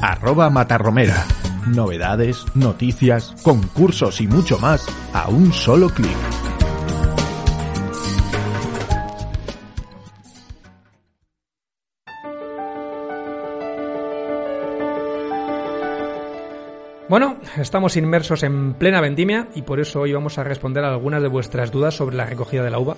Arroba 0.00 0.50
Matarromera. 0.50 1.24
Novedades, 1.66 2.44
noticias, 2.54 3.34
concursos 3.42 4.20
y 4.20 4.28
mucho 4.28 4.58
más 4.58 4.86
a 5.12 5.28
un 5.28 5.52
solo 5.52 5.88
clic. 5.88 6.16
Bueno, 17.08 17.38
estamos 17.60 17.96
inmersos 17.96 18.42
en 18.42 18.74
plena 18.74 19.00
vendimia 19.00 19.48
y 19.54 19.62
por 19.62 19.80
eso 19.80 20.00
hoy 20.00 20.12
vamos 20.12 20.38
a 20.38 20.44
responder 20.44 20.84
a 20.84 20.90
algunas 20.90 21.22
de 21.22 21.28
vuestras 21.28 21.70
dudas 21.70 21.94
sobre 21.94 22.16
la 22.16 22.26
recogida 22.26 22.62
de 22.62 22.70
la 22.70 22.78
uva. 22.78 22.96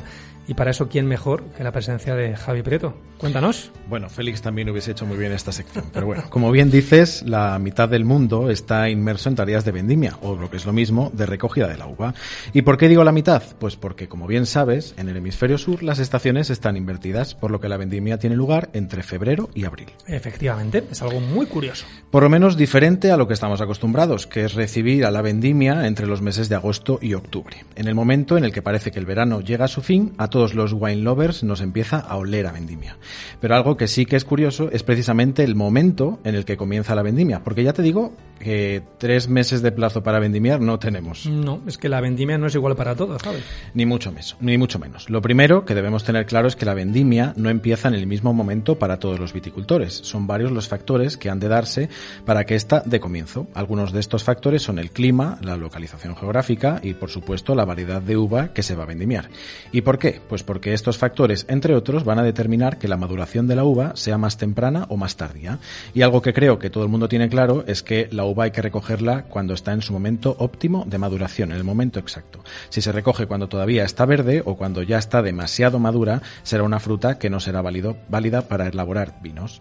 Y 0.49 0.55
para 0.55 0.71
eso, 0.71 0.89
¿quién 0.89 1.07
mejor 1.07 1.45
que 1.57 1.63
la 1.63 1.73
presencia 1.73 2.15
de 2.15 2.35
Javi 2.35 2.63
Prieto? 2.63 2.95
Cuéntanos. 3.19 3.71
Bueno, 3.87 4.09
Félix 4.09 4.41
también 4.41 4.71
hubiese 4.71 4.93
hecho 4.93 5.05
muy 5.05 5.19
bien 5.19 5.33
esta 5.33 5.53
sección. 5.53 5.85
Pero 5.93 6.07
bueno, 6.07 6.25
como 6.31 6.51
bien 6.51 6.71
dices, 6.71 7.23
la 7.27 7.59
mitad 7.59 7.87
del 7.87 8.07
mundo 8.07 8.49
está 8.49 8.89
inmerso 8.89 9.29
en 9.29 9.37
tareas 9.37 9.67
de 9.67 9.73
vendimia, 9.73 10.17
o 10.23 10.37
lo 10.37 10.51
que 10.51 10.57
es 10.57 10.65
lo 10.65 10.73
mismo, 10.73 11.11
de 11.13 11.27
recogida 11.27 11.69
de 11.69 11.77
la 11.77 11.87
uva. 11.87 12.15
¿Y 12.55 12.63
por 12.63 12.79
qué 12.79 12.89
digo 12.89 13.05
la 13.05 13.13
mitad? 13.13 13.43
Pues 13.59 13.77
porque, 13.77 14.09
como 14.09 14.27
bien 14.27 14.47
sabes, 14.47 14.95
en 14.97 15.11
el 15.11 15.19
hemisferio 15.19 15.59
sur 15.59 15.83
las 15.83 15.99
estaciones 15.99 16.49
están 16.49 16.79
invertidas, 16.79 17.35
por 17.35 17.51
lo 17.51 17.61
que 17.61 17.69
la 17.69 17.77
vendimia 17.77 18.19
tiene 18.19 18.35
lugar 18.35 18.71
entre 18.73 19.03
febrero 19.03 19.51
y 19.55 19.67
abril. 19.67 19.89
Efectivamente, 20.07 20.83
es 20.91 21.03
algo 21.03 21.21
muy 21.21 21.45
curioso. 21.45 21.85
Por 22.11 22.23
lo 22.23 22.31
menos 22.31 22.57
diferente 22.57 23.11
a 23.11 23.19
lo 23.19 23.29
que 23.29 23.35
estamos 23.35 23.61
acostumbrados, 23.61 24.27
que 24.27 24.48
es 24.49 24.55
recibir 24.55 25.05
a 25.05 25.11
la 25.11 25.21
vendimia 25.21 25.87
entre 25.87 26.07
los 26.07 26.23
meses 26.23 26.49
de 26.49 26.55
agosto 26.55 26.99
y 27.03 27.13
octubre. 27.13 27.65
En 27.77 27.87
el 27.87 27.95
momento 27.95 28.39
en 28.39 28.45
el 28.45 28.53
que 28.53 28.63
parece 28.63 28.91
que 28.91 28.99
el 28.99 29.05
verano 29.05 29.43
llega 29.43 29.67
a 29.67 29.69
su 29.69 29.83
fin, 29.83 30.15
a 30.17 30.29
todos 30.29 30.55
los 30.55 30.73
wine 30.73 31.03
lovers 31.03 31.45
nos 31.45 31.61
empieza 31.61 31.99
a 31.99 32.17
oler 32.17 32.47
a 32.47 32.53
vendimia. 32.53 32.97
Pero 33.41 33.55
algo 33.55 33.77
que 33.77 33.89
sí 33.89 34.07
que 34.07 34.17
es 34.17 34.25
curioso 34.25 34.71
es 34.73 34.83
precisamente 34.83 35.45
el 35.45 35.55
momento 35.55 36.19
en 36.25 36.35
el 36.35 36.47
que 36.47 36.57
comienza 36.57 36.95
la 36.95 37.03
vendimia, 37.03 37.45
porque 37.45 37.63
ya 37.63 37.75
te 37.75 37.83
digo 37.83 38.15
que 38.39 38.83
tres 38.99 39.29
meses 39.29 39.63
de 39.63 39.73
plazo 39.73 40.03
para 40.03 40.19
vendimiar 40.19 40.61
no 40.61 40.79
tenemos. 40.79 41.27
No, 41.27 41.61
es 41.67 41.77
que 41.77 41.89
la 41.89 42.01
vendimia 42.01 42.39
no 42.39 42.47
es 42.47 42.55
igual 42.55 42.77
para 42.77 42.95
todos, 42.95 43.21
¿sabes? 43.21 43.43
Ni 43.75 43.85
mucho 43.85 44.11
menos, 44.11 44.37
ni 44.41 44.57
mucho 44.57 44.79
menos. 44.79 45.11
Lo 45.11 45.21
primero 45.21 45.65
que 45.65 45.75
debemos 45.75 46.05
tener 46.05 46.27
claro 46.27 46.49
es 46.49 46.57
que 46.57 46.65
la 46.65 46.75
vendimia 46.75 47.35
no 47.37 47.51
empieza 47.51 47.89
en 47.89 47.95
el 47.95 48.07
mismo 48.07 48.33
momento 48.33 48.79
para 48.79 48.99
todos 48.99 49.19
los 49.19 49.33
viticultores. 49.33 49.95
Son 49.95 50.27
varios 50.27 50.53
los 50.53 50.69
factores 50.69 51.17
que 51.17 51.31
han 51.31 51.41
de 51.41 51.49
darse 51.49 51.89
para 52.25 52.45
que 52.45 52.55
ésta 52.55 52.83
dé 52.87 53.01
comienzo. 53.01 53.49
Algunos 53.55 53.93
de 53.93 54.01
estos 54.01 54.25
factores 54.25 54.38
son 54.59 54.79
el 54.79 54.91
clima, 54.91 55.39
la 55.43 55.57
localización 55.57 56.17
geográfica 56.17 56.81
y, 56.83 56.95
por 56.95 57.11
supuesto, 57.11 57.55
la 57.55 57.65
variedad 57.65 58.01
de 58.01 58.17
uva 58.17 58.55
que 58.55 58.63
se 58.63 58.75
va 58.75 58.85
a 58.85 58.87
vendimiar. 58.87 59.29
¿Y 59.73 59.83
por 59.83 59.99
qué? 59.99 60.21
Pues 60.29 60.43
porque 60.43 60.73
estos 60.73 60.97
factores, 60.97 61.45
entre 61.49 61.75
otros, 61.75 62.05
van 62.05 62.19
a 62.19 62.23
determinar 62.23 62.79
que 62.79 62.89
la 62.89 62.97
maduración 62.97 63.47
de 63.47 63.57
la 63.57 63.65
uva 63.65 63.93
sea 63.97 64.17
más 64.17 64.39
temprana 64.39 64.87
o 64.89 64.97
más 64.97 65.17
tardía. 65.17 65.59
Y 65.93 66.03
algo 66.03 66.23
que 66.23 66.33
creo 66.33 66.59
que 66.59 66.71
todo 66.71 66.85
el 66.85 66.89
mundo 66.89 67.09
tiene 67.09 67.29
claro 67.29 67.65
es 67.67 67.83
que 67.83 68.09
la 68.11 68.25
uva 68.25 68.45
hay 68.45 68.51
que 68.51 68.63
recogerla 68.63 69.25
cuando 69.25 69.55
está 69.55 69.73
en 69.73 69.83
su 69.83 69.93
momento 69.93 70.37
óptimo 70.39 70.85
de 70.87 70.99
maduración, 70.99 71.51
en 71.51 71.59
el 71.59 71.65
momento 71.65 71.99
exacto. 71.99 72.43
Si 72.71 72.81
se 72.81 72.93
recoge 72.93 73.27
cuando 73.27 73.49
todavía 73.49 73.85
está 73.85 74.07
verde 74.07 74.43
o 74.45 74.57
cuando 74.57 74.83
ya 74.83 74.99
está 74.99 75.21
demasiado 75.21 75.79
madura, 75.79 76.23
será 76.43 76.63
una 76.63 76.81
fruta 76.81 77.19
que 77.19 77.31
no 77.31 77.41
será 77.41 77.63
válida 77.63 78.43
para 78.49 78.69
elaborar 78.69 79.19
vinos. 79.21 79.61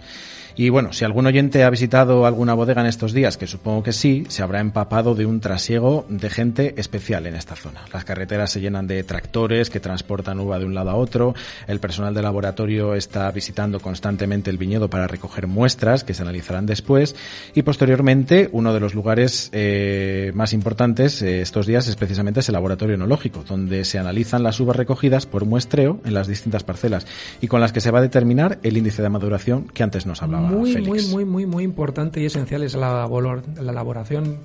Y 0.59 0.69
bueno, 0.69 0.91
si 0.91 1.05
algún 1.05 1.27
oyente 1.27 1.63
ha 1.63 1.69
visitado 1.69 2.25
alguna 2.25 2.55
bodega 2.55 2.81
en 2.81 2.87
estos 2.87 3.13
días, 3.13 3.37
que 3.37 3.45
supongo 3.45 3.83
que 3.83 3.93
sí, 3.93 4.25
se 4.27 4.41
habrá 4.41 4.59
empapado 4.59 5.13
de 5.13 5.27
un 5.27 5.39
trasiego 5.39 6.07
de 6.09 6.31
gente 6.31 6.73
especial 6.77 7.27
en 7.27 7.35
esta 7.35 7.55
zona. 7.55 7.81
Las 7.93 8.05
carreteras 8.05 8.49
se 8.49 8.59
llenan 8.59 8.87
de 8.87 9.03
tractores 9.03 9.69
que 9.69 9.79
transportan 9.79 10.39
uva 10.39 10.57
de 10.57 10.65
un 10.65 10.73
lado 10.73 10.89
a 10.89 10.95
otro, 10.95 11.35
el 11.67 11.79
personal 11.79 12.15
de 12.15 12.23
laboratorio 12.23 12.95
está 12.95 13.29
visitando 13.29 13.79
constantemente 13.79 14.49
el 14.49 14.57
viñedo 14.57 14.89
para 14.89 15.05
recoger 15.05 15.45
muestras 15.45 16.03
que 16.03 16.15
se 16.15 16.23
analizarán 16.23 16.65
después. 16.65 17.15
Y 17.53 17.61
posteriormente 17.61 18.49
uno 18.51 18.73
de 18.73 18.79
los 18.79 18.95
lugares 18.95 19.51
eh, 19.53 20.31
más 20.33 20.53
importantes 20.53 21.21
eh, 21.21 21.41
estos 21.41 21.67
días 21.67 21.87
es 21.87 21.95
precisamente 21.95 22.39
ese 22.39 22.51
laboratorio 22.51 22.95
enológico, 22.95 23.43
donde 23.47 23.85
se 23.85 23.99
analizan 23.99 24.41
las 24.41 24.59
uvas 24.59 24.75
recogidas 24.75 25.27
por 25.27 25.45
muestreo 25.45 26.01
en 26.03 26.15
las 26.15 26.25
distintas 26.25 26.63
parcelas 26.63 27.05
y 27.41 27.47
con 27.47 27.61
las 27.61 27.71
que 27.71 27.81
se 27.81 27.91
va 27.91 27.99
a 27.99 28.01
determinar 28.01 28.57
el 28.63 28.75
índice 28.75 29.03
de 29.03 29.09
maduración 29.09 29.67
que 29.67 29.83
antes 29.83 30.07
nos 30.07 30.23
hablaba 30.23 30.46
muy, 30.47 30.73
Félix. 30.73 30.87
muy, 30.89 31.03
muy, 31.13 31.25
muy, 31.25 31.45
muy 31.45 31.63
importante 31.63 32.19
y 32.21 32.25
esencial 32.25 32.63
es 32.63 32.75
la, 32.75 33.07
la 33.07 33.71
elaboración, 33.71 34.39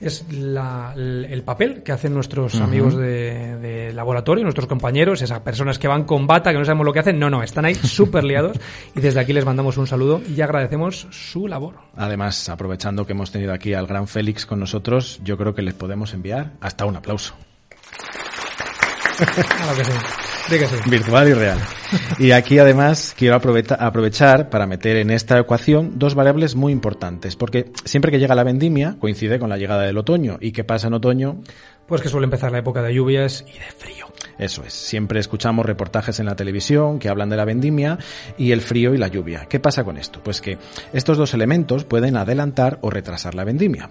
es 0.00 0.24
la- 0.30 0.92
el 0.94 1.26
el 1.30 1.42
papel 1.42 1.82
que 1.82 1.92
hacen 1.92 2.12
nuestros 2.12 2.60
amigos 2.60 2.96
de, 2.96 3.56
de 3.58 3.92
laboratorio, 3.94 4.44
nuestros 4.44 4.66
compañeros, 4.66 5.22
esas 5.22 5.40
personas 5.40 5.78
que 5.78 5.88
van 5.88 6.04
con 6.04 6.26
bata, 6.26 6.52
que 6.52 6.58
no 6.58 6.64
sabemos 6.64 6.84
lo 6.86 6.92
que 6.92 6.98
hacen, 7.00 7.18
no, 7.18 7.30
no, 7.30 7.42
están 7.42 7.64
ahí 7.64 7.74
súper 7.82 8.24
liados 8.24 8.58
y 8.94 9.00
desde 9.00 9.20
aquí 9.20 9.32
les 9.32 9.44
mandamos 9.44 9.76
un 9.78 9.86
saludo 9.86 10.20
y 10.28 10.40
agradecemos 10.40 11.06
su 11.10 11.48
labor. 11.48 11.76
Además, 11.96 12.48
aprovechando 12.48 13.06
que 13.06 13.12
hemos 13.12 13.30
tenido 13.30 13.52
aquí 13.52 13.72
al 13.74 13.86
gran 13.86 14.06
Félix 14.06 14.44
con 14.46 14.60
nosotros, 14.60 15.18
yo 15.24 15.36
creo 15.38 15.54
que 15.54 15.62
les 15.62 15.74
podemos 15.74 16.12
enviar 16.14 16.52
hasta 16.60 16.84
un 16.84 16.96
aplauso. 16.96 17.34
Claro 19.16 19.76
que 19.76 19.84
sí. 19.84 19.92
Sí. 20.48 20.56
Virtual 20.90 21.28
y 21.28 21.32
real. 21.34 21.58
Y 22.18 22.30
aquí 22.30 22.58
además 22.58 23.14
quiero 23.16 23.36
aprovechar 23.36 24.48
para 24.48 24.66
meter 24.66 24.96
en 24.96 25.10
esta 25.10 25.38
ecuación 25.38 25.98
dos 25.98 26.14
variables 26.14 26.54
muy 26.54 26.72
importantes, 26.72 27.36
porque 27.36 27.72
siempre 27.84 28.12
que 28.12 28.18
llega 28.18 28.34
la 28.34 28.44
vendimia 28.44 28.96
coincide 29.00 29.38
con 29.38 29.48
la 29.48 29.56
llegada 29.56 29.82
del 29.82 29.98
otoño. 29.98 30.38
¿Y 30.40 30.52
qué 30.52 30.64
pasa 30.64 30.86
en 30.86 30.94
otoño? 30.94 31.40
Pues 31.86 32.02
que 32.02 32.08
suele 32.08 32.24
empezar 32.24 32.50
la 32.50 32.58
época 32.58 32.82
de 32.82 32.92
lluvias 32.92 33.44
y 33.46 33.58
de 33.58 33.70
frío. 33.76 34.06
Eso 34.38 34.64
es, 34.64 34.74
siempre 34.74 35.18
escuchamos 35.18 35.64
reportajes 35.64 36.20
en 36.20 36.26
la 36.26 36.36
televisión 36.36 36.98
que 36.98 37.08
hablan 37.08 37.30
de 37.30 37.36
la 37.36 37.46
vendimia 37.46 37.98
y 38.36 38.52
el 38.52 38.60
frío 38.60 38.92
y 38.92 38.98
la 38.98 39.08
lluvia. 39.08 39.46
¿Qué 39.48 39.60
pasa 39.60 39.82
con 39.82 39.96
esto? 39.96 40.20
Pues 40.22 40.42
que 40.42 40.58
estos 40.92 41.16
dos 41.16 41.32
elementos 41.32 41.84
pueden 41.84 42.16
adelantar 42.16 42.78
o 42.82 42.90
retrasar 42.90 43.34
la 43.34 43.44
vendimia. 43.44 43.88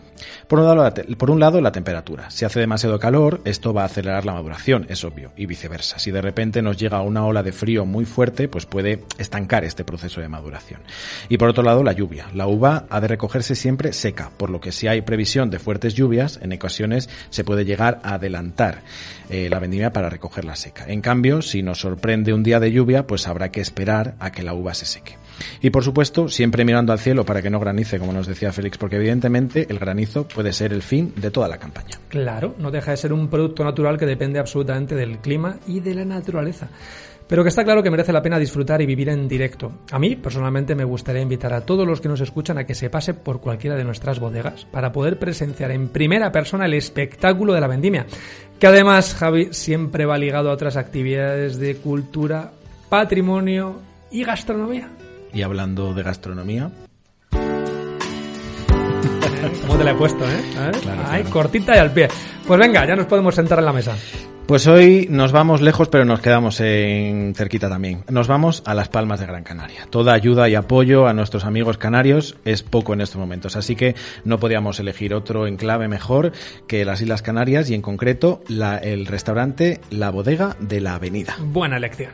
Por 0.48 0.60
un 0.60 0.66
lado, 0.66 0.94
por 1.18 1.32
un 1.32 1.40
lado, 1.40 1.62
la 1.62 1.72
temperatura. 1.72 2.30
Si 2.30 2.46
hace 2.46 2.60
demasiado 2.60 3.00
calor, 3.00 3.42
esto 3.44 3.74
va 3.74 3.84
a 3.84 3.86
acelerar 3.86 4.26
la 4.26 4.34
maduración, 4.34 4.86
es 4.90 5.04
obvio, 5.04 5.32
y 5.36 5.48
viceversa. 5.48 5.98
Si 5.98 6.12
de 6.12 6.22
repente 6.22 6.62
nos 6.62 6.78
llega 6.78 7.02
una 7.02 7.26
ola 7.26 7.42
de 7.42 7.52
frío 7.52 7.86
muy 7.86 8.06
fuerte, 8.06 8.48
pues 8.48 8.68
puede 8.68 9.04
estancar 9.18 9.64
este 9.64 9.84
proceso 9.84 10.22
de 10.22 10.28
maduración. 10.28 10.82
Y 11.28 11.38
por 11.38 11.50
otro 11.50 11.64
lado, 11.64 11.84
la 11.84 11.94
lluvia. 11.94 12.28
La 12.34 12.46
uva 12.46 12.86
ha 12.90 13.02
de 13.02 13.08
recogerse 13.08 13.56
siempre 13.56 13.94
seca, 13.94 14.32
por 14.38 14.52
lo 14.52 14.60
que 14.60 14.72
si 14.72 14.88
hay 14.88 15.02
previsión 15.02 15.50
de 15.50 15.60
fuertes 15.60 15.96
lluvias, 15.96 16.40
en 16.44 16.54
ocasiones 16.54 17.10
se 17.30 17.44
puede 17.44 17.66
llegar 17.66 17.85
adelantar 17.88 18.82
eh, 19.30 19.50
la 19.50 19.60
vendimia 19.60 19.92
para 19.92 20.10
recogerla 20.10 20.56
seca. 20.56 20.86
En 20.88 21.02
cambio, 21.02 21.42
si 21.42 21.64
nos 21.64 21.80
sorprende 21.80 22.34
un 22.34 22.44
día 22.44 22.60
de 22.60 22.72
lluvia, 22.72 23.08
pues 23.08 23.28
habrá 23.28 23.52
que 23.52 23.62
esperar 23.62 24.16
a 24.20 24.32
que 24.32 24.44
la 24.44 24.54
uva 24.54 24.74
se 24.74 24.86
seque. 24.86 25.18
Y 25.62 25.70
por 25.70 25.84
supuesto, 25.84 26.30
siempre 26.30 26.64
mirando 26.64 26.94
al 26.94 27.00
cielo 27.00 27.26
para 27.26 27.42
que 27.42 27.50
no 27.50 27.60
granice, 27.60 28.00
como 28.00 28.14
nos 28.14 28.28
decía 28.28 28.54
Félix, 28.54 28.78
porque 28.78 28.96
evidentemente 28.98 29.68
el 29.70 29.80
granizo 29.80 30.28
puede 30.28 30.54
ser 30.54 30.74
el 30.74 30.82
fin 30.82 31.14
de 31.16 31.32
toda 31.32 31.48
la 31.48 31.58
campaña. 31.58 32.00
Claro, 32.10 32.56
no 32.58 32.72
deja 32.72 32.92
de 32.92 32.98
ser 32.98 33.14
un 33.14 33.28
producto 33.28 33.64
natural 33.64 33.98
que 33.98 34.06
depende 34.06 34.40
absolutamente 34.40 34.96
del 34.96 35.20
clima 35.20 35.58
y 35.68 35.80
de 35.80 35.96
la 35.96 36.06
naturaleza. 36.06 36.70
Pero 37.28 37.44
que 37.44 37.50
está 37.50 37.64
claro 37.64 37.82
que 37.82 37.90
merece 37.90 38.14
la 38.14 38.22
pena 38.22 38.38
disfrutar 38.38 38.82
y 38.82 38.86
vivir 38.86 39.10
en 39.10 39.28
directo. 39.28 39.72
A 39.92 39.98
mí, 39.98 40.16
personalmente, 40.16 40.76
me 40.76 40.84
gustaría 40.84 41.22
invitar 41.22 41.54
a 41.54 41.62
todos 41.62 41.88
los 41.88 42.00
que 42.00 42.08
nos 42.08 42.22
escuchan 42.22 42.58
a 42.58 42.66
que 42.66 42.76
se 42.76 42.90
pase 42.90 43.16
por 43.16 43.42
cualquiera 43.42 43.76
de 43.76 43.84
nuestras 43.84 44.20
bodegas 44.20 44.66
para 44.66 44.92
poder 44.92 45.18
presenciar 45.18 45.72
en 45.72 45.90
primera 45.90 46.32
persona 46.32 46.66
el 46.66 46.76
espectáculo 46.76 47.54
de 47.54 47.62
la 47.62 47.68
vendimia. 47.68 48.06
Que 48.60 48.68
además, 48.68 49.16
Javi, 49.16 49.50
siempre 49.52 50.06
va 50.06 50.18
ligado 50.18 50.50
a 50.50 50.54
otras 50.54 50.78
actividades 50.78 51.58
de 51.58 51.78
cultura, 51.78 52.52
patrimonio 52.90 53.80
y 54.12 54.24
gastronomía. 54.24 54.90
Y 55.34 55.42
hablando 55.42 55.94
de 55.94 56.04
gastronomía, 56.04 56.72
¿Cómo 59.68 59.78
te 59.78 59.84
la 59.84 59.92
he 59.92 59.96
puesto, 59.96 60.24
eh? 60.26 60.38
¿Eh? 60.40 60.72
Claro, 60.82 61.02
Ay, 61.08 61.22
claro. 61.22 61.30
cortita 61.30 61.76
y 61.76 61.80
al 61.80 61.92
pie. 61.92 62.08
Pues 62.48 62.60
venga, 62.60 62.86
ya 62.86 62.96
nos 62.96 63.06
podemos 63.08 63.34
sentar 63.36 63.60
en 63.60 63.66
la 63.66 63.74
mesa. 63.74 63.96
Pues 64.48 64.68
hoy 64.68 65.08
nos 65.10 65.32
vamos 65.32 65.62
lejos, 65.62 65.90
pero 65.90 66.06
nos 66.06 66.20
quedamos 66.20 66.60
en 66.62 67.34
cerquita 67.34 67.68
también. 67.68 68.04
Nos 68.12 68.28
vamos 68.28 68.62
a 68.68 68.76
Las 68.76 68.90
Palmas 68.90 69.20
de 69.20 69.26
Gran 69.26 69.44
Canaria. 69.44 69.88
Toda 69.90 70.14
ayuda 70.14 70.48
y 70.48 70.54
apoyo 70.54 71.08
a 71.08 71.14
nuestros 71.14 71.46
amigos 71.46 71.80
canarios 71.80 72.38
es 72.46 72.62
poco 72.62 72.94
en 72.94 73.02
estos 73.02 73.18
momentos, 73.20 73.56
así 73.56 73.76
que 73.76 73.96
no 74.24 74.38
podíamos 74.40 74.80
elegir 74.80 75.16
otro 75.16 75.48
enclave 75.48 75.88
mejor 75.88 76.32
que 76.68 76.86
las 76.86 77.02
Islas 77.02 77.24
Canarias 77.24 77.72
y 77.72 77.74
en 77.74 77.82
concreto 77.82 78.44
la- 78.48 78.78
el 78.78 79.08
restaurante 79.08 79.82
La 79.90 80.12
Bodega 80.12 80.56
de 80.60 80.80
la 80.80 80.94
Avenida. 80.94 81.36
Buena 81.40 81.78
elección. 81.78 82.12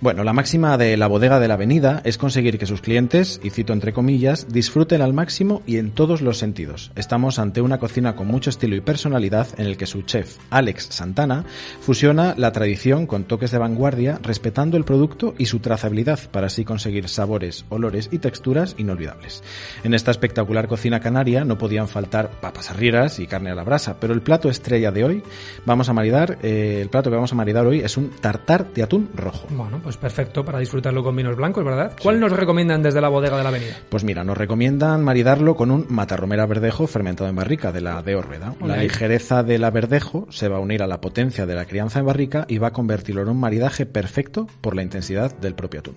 Bueno, 0.00 0.22
la 0.22 0.32
máxima 0.32 0.78
de 0.78 0.96
la 0.96 1.08
bodega 1.08 1.40
de 1.40 1.48
la 1.48 1.54
avenida 1.54 2.02
es 2.04 2.18
conseguir 2.18 2.56
que 2.56 2.66
sus 2.66 2.80
clientes, 2.80 3.40
y 3.42 3.50
cito 3.50 3.72
entre 3.72 3.92
comillas, 3.92 4.46
disfruten 4.48 5.02
al 5.02 5.12
máximo 5.12 5.60
y 5.66 5.78
en 5.78 5.90
todos 5.90 6.22
los 6.22 6.38
sentidos. 6.38 6.92
Estamos 6.94 7.40
ante 7.40 7.62
una 7.62 7.78
cocina 7.78 8.14
con 8.14 8.28
mucho 8.28 8.48
estilo 8.48 8.76
y 8.76 8.80
personalidad 8.80 9.48
en 9.58 9.66
el 9.66 9.76
que 9.76 9.86
su 9.86 10.02
chef, 10.02 10.36
Alex 10.50 10.86
Santana, 10.90 11.44
fusiona 11.80 12.34
la 12.36 12.52
tradición 12.52 13.08
con 13.08 13.24
toques 13.24 13.50
de 13.50 13.58
vanguardia, 13.58 14.20
respetando 14.22 14.76
el 14.76 14.84
producto 14.84 15.34
y 15.36 15.46
su 15.46 15.58
trazabilidad 15.58 16.20
para 16.30 16.46
así 16.46 16.64
conseguir 16.64 17.08
sabores, 17.08 17.64
olores 17.68 18.08
y 18.12 18.18
texturas 18.18 18.76
inolvidables. 18.78 19.42
En 19.82 19.94
esta 19.94 20.12
espectacular 20.12 20.68
cocina 20.68 21.00
canaria 21.00 21.44
no 21.44 21.58
podían 21.58 21.88
faltar 21.88 22.30
papas 22.40 22.70
arrieras 22.70 23.18
y 23.18 23.26
carne 23.26 23.50
a 23.50 23.56
la 23.56 23.64
brasa, 23.64 23.96
pero 23.98 24.14
el 24.14 24.22
plato 24.22 24.48
estrella 24.48 24.92
de 24.92 25.02
hoy 25.02 25.22
vamos 25.66 25.88
a 25.88 25.92
maridar, 25.92 26.38
eh, 26.44 26.78
el 26.80 26.88
plato 26.88 27.10
que 27.10 27.16
vamos 27.16 27.32
a 27.32 27.36
maridar 27.36 27.66
hoy 27.66 27.80
es 27.80 27.96
un 27.96 28.10
tartar 28.10 28.72
de 28.72 28.84
atún 28.84 29.10
rojo. 29.16 29.48
Bueno, 29.50 29.87
pues 29.88 29.96
perfecto 29.96 30.44
para 30.44 30.58
disfrutarlo 30.58 31.02
con 31.02 31.16
vinos 31.16 31.34
blancos, 31.34 31.64
¿verdad? 31.64 31.92
¿Cuál 32.02 32.20
nos 32.20 32.30
recomiendan 32.30 32.82
desde 32.82 33.00
la 33.00 33.08
bodega 33.08 33.38
de 33.38 33.42
la 33.42 33.48
avenida? 33.48 33.74
Pues 33.88 34.04
mira, 34.04 34.22
nos 34.22 34.36
recomiendan 34.36 35.02
maridarlo 35.02 35.56
con 35.56 35.70
un 35.70 35.86
matarromera 35.88 36.44
verdejo 36.44 36.86
fermentado 36.86 37.30
en 37.30 37.36
barrica 37.36 37.72
de 37.72 37.80
la 37.80 38.02
de 38.02 38.14
Orveda. 38.14 38.54
La 38.62 38.76
ligereza 38.76 39.42
de 39.42 39.58
la 39.58 39.70
verdejo 39.70 40.26
se 40.28 40.48
va 40.48 40.58
a 40.58 40.60
unir 40.60 40.82
a 40.82 40.86
la 40.86 41.00
potencia 41.00 41.46
de 41.46 41.54
la 41.54 41.64
crianza 41.64 42.00
en 42.00 42.04
barrica 42.04 42.44
y 42.48 42.58
va 42.58 42.66
a 42.66 42.72
convertirlo 42.74 43.22
en 43.22 43.30
un 43.30 43.40
maridaje 43.40 43.86
perfecto 43.86 44.46
por 44.60 44.76
la 44.76 44.82
intensidad 44.82 45.34
del 45.38 45.54
propio 45.54 45.80
atún. 45.80 45.94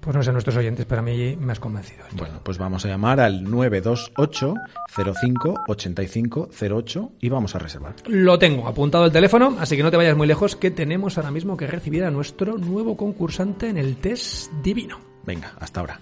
Pues 0.00 0.16
no 0.16 0.22
sé 0.22 0.32
nuestros 0.32 0.56
oyentes, 0.56 0.86
pero 0.86 1.00
a 1.00 1.04
mí 1.04 1.36
me 1.38 1.52
has 1.52 1.60
convencido. 1.60 2.04
Bueno, 2.12 2.40
pues 2.42 2.58
vamos 2.58 2.84
a 2.84 2.88
llamar 2.88 3.20
al 3.20 3.44
928 3.44 4.54
05 4.88 5.54
85 5.68 6.48
08 6.60 7.12
y 7.20 7.28
vamos 7.28 7.54
a 7.54 7.58
reservar. 7.58 7.94
Lo 8.06 8.38
tengo 8.38 8.66
apuntado 8.66 9.04
el 9.04 9.12
teléfono, 9.12 9.56
así 9.60 9.76
que 9.76 9.82
no 9.82 9.90
te 9.90 9.96
vayas 9.96 10.16
muy 10.16 10.26
lejos, 10.26 10.56
que 10.56 10.70
tenemos 10.70 11.18
ahora 11.18 11.30
mismo 11.30 11.56
que 11.56 11.66
recibir 11.66 12.04
a 12.04 12.10
nuestro 12.10 12.56
nuevo 12.56 12.96
concursante 12.96 13.68
en 13.68 13.76
el 13.76 13.96
test 13.96 14.50
divino. 14.62 14.98
Venga, 15.24 15.52
hasta 15.58 15.80
ahora. 15.80 16.00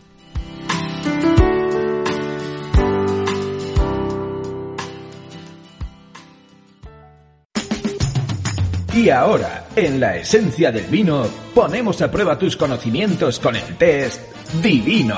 Y 8.98 9.10
ahora, 9.10 9.68
en 9.76 10.00
la 10.00 10.16
esencia 10.16 10.72
del 10.72 10.86
vino, 10.86 11.24
ponemos 11.54 12.02
a 12.02 12.10
prueba 12.10 12.36
tus 12.36 12.56
conocimientos 12.56 13.38
con 13.38 13.54
el 13.54 13.76
test 13.76 14.20
divino. 14.60 15.16